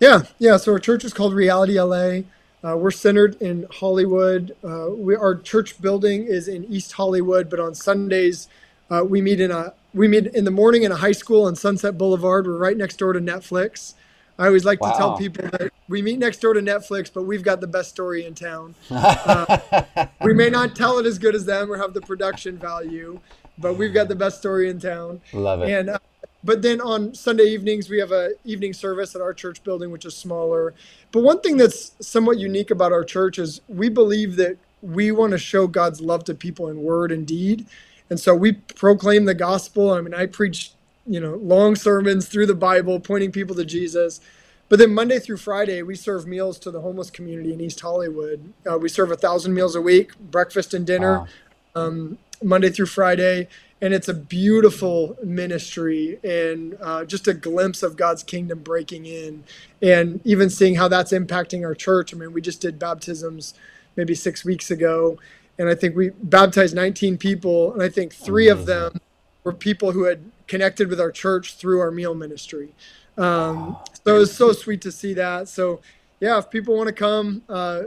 [0.00, 0.56] Yeah, yeah.
[0.58, 2.20] So our church is called Reality LA.
[2.66, 4.56] Uh, we're centered in Hollywood.
[4.64, 8.48] Uh, we, our church building is in East Hollywood, but on Sundays
[8.90, 11.54] uh, we meet in a we meet in the morning in a high school on
[11.54, 12.46] Sunset Boulevard.
[12.46, 13.94] We're right next door to Netflix.
[14.38, 14.90] I always like wow.
[14.90, 17.90] to tell people that we meet next door to Netflix, but we've got the best
[17.90, 18.74] story in town.
[18.90, 23.18] Uh, we may not tell it as good as them or have the production value,
[23.58, 25.20] but we've got the best story in town.
[25.32, 25.70] Love it.
[25.70, 25.98] And uh,
[26.46, 30.06] but then on Sunday evenings, we have a evening service at our church building, which
[30.06, 30.74] is smaller.
[31.12, 35.32] But one thing that's somewhat unique about our church is we believe that we want
[35.32, 37.66] to show God's love to people in word and deed.
[38.10, 39.92] And so we proclaim the gospel.
[39.92, 40.72] I mean, I preach,
[41.06, 44.20] you know, long sermons through the Bible, pointing people to Jesus.
[44.68, 48.52] but then Monday through Friday, we serve meals to the homeless community in East Hollywood.
[48.70, 51.28] Uh, we serve a thousand meals a week, breakfast and dinner, wow.
[51.76, 53.48] um, Monday through Friday.
[53.80, 59.44] And it's a beautiful ministry and uh, just a glimpse of God's kingdom breaking in,
[59.82, 62.14] and even seeing how that's impacting our church.
[62.14, 63.54] I mean, we just did baptisms
[63.96, 65.18] maybe six weeks ago,
[65.58, 69.00] and I think we baptized 19 people, and I think three of them
[69.44, 72.72] were people who had connected with our church through our meal ministry.
[73.18, 75.48] Um, so it was so sweet to see that.
[75.48, 75.80] So
[76.20, 77.82] yeah, if people want to come, uh,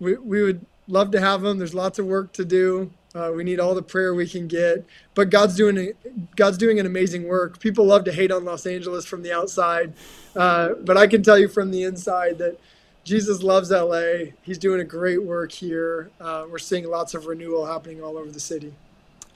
[0.00, 1.58] we we would love to have them.
[1.58, 2.90] There's lots of work to do.
[3.16, 5.92] Uh, we need all the prayer we can get, but God's doing a,
[6.36, 7.58] God's doing an amazing work.
[7.60, 9.94] People love to hate on Los Angeles from the outside,
[10.34, 12.60] uh, but I can tell you from the inside that
[13.04, 14.32] Jesus loves LA.
[14.42, 16.10] He's doing a great work here.
[16.20, 18.74] Uh, we're seeing lots of renewal happening all over the city.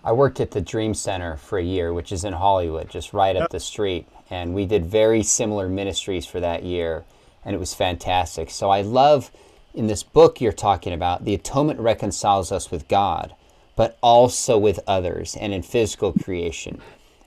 [0.03, 3.37] I worked at the Dream Center for a year, which is in Hollywood, just right
[3.37, 4.09] up the street.
[4.31, 7.05] And we did very similar ministries for that year,
[7.45, 8.51] and it was fantastic.
[8.51, 9.31] So I love
[9.74, 13.35] in this book you're talking about, the atonement reconciles us with God,
[13.81, 16.78] but also with others and in physical creation.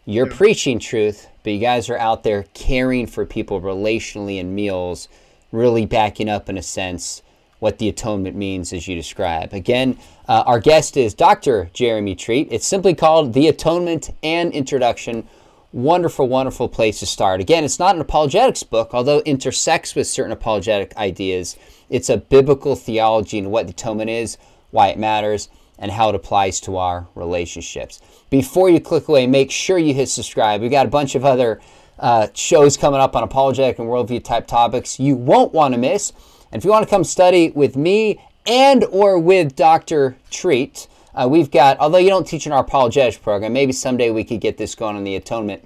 [0.05, 0.37] You're yeah.
[0.37, 5.09] preaching truth, but you guys are out there caring for people relationally in meals,
[5.51, 7.23] really backing up in a sense
[7.57, 9.51] what the atonement means as you describe.
[9.51, 9.97] Again,
[10.27, 11.71] uh, our guest is Dr.
[11.73, 12.49] Jeremy Treat.
[12.51, 15.27] It's simply called The Atonement and Introduction.
[15.71, 17.41] Wonderful, wonderful place to start.
[17.41, 21.57] Again, it's not an apologetics book, although it intersects with certain apologetic ideas.
[21.89, 24.37] It's a biblical theology and what the atonement is,
[24.69, 25.49] why it matters,
[25.79, 28.01] and how it applies to our relationships.
[28.29, 30.61] Before you click away, make sure you hit subscribe.
[30.61, 31.61] We got a bunch of other
[31.99, 36.11] uh, shows coming up on apologetic and worldview type topics you won't want to miss.
[36.51, 40.17] And if you want to come study with me and or with Dr.
[40.29, 44.23] Treat, uh, we've got, although you don't teach in our apologetics program, maybe someday we
[44.23, 45.63] could get this going on the atonement.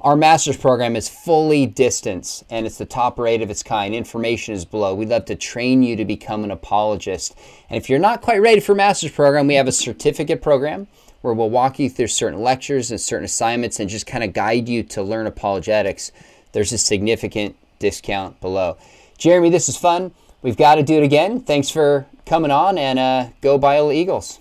[0.00, 3.94] Our master's program is fully distance and it's the top rate of its kind.
[3.94, 4.94] Information is below.
[4.94, 7.36] We'd love to train you to become an apologist.
[7.68, 10.86] And if you're not quite ready for master's program, we have a certificate program
[11.20, 14.68] where we'll walk you through certain lectures and certain assignments and just kind of guide
[14.68, 16.12] you to learn apologetics.
[16.52, 18.76] There's a significant discount below.
[19.18, 21.40] Jeremy, this is fun we've got to do it again.
[21.40, 24.40] Thanks for coming on and uh, go Biola Eagles.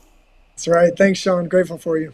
[0.56, 0.96] That's right.
[0.96, 1.48] Thanks, Sean.
[1.48, 2.14] Grateful for you.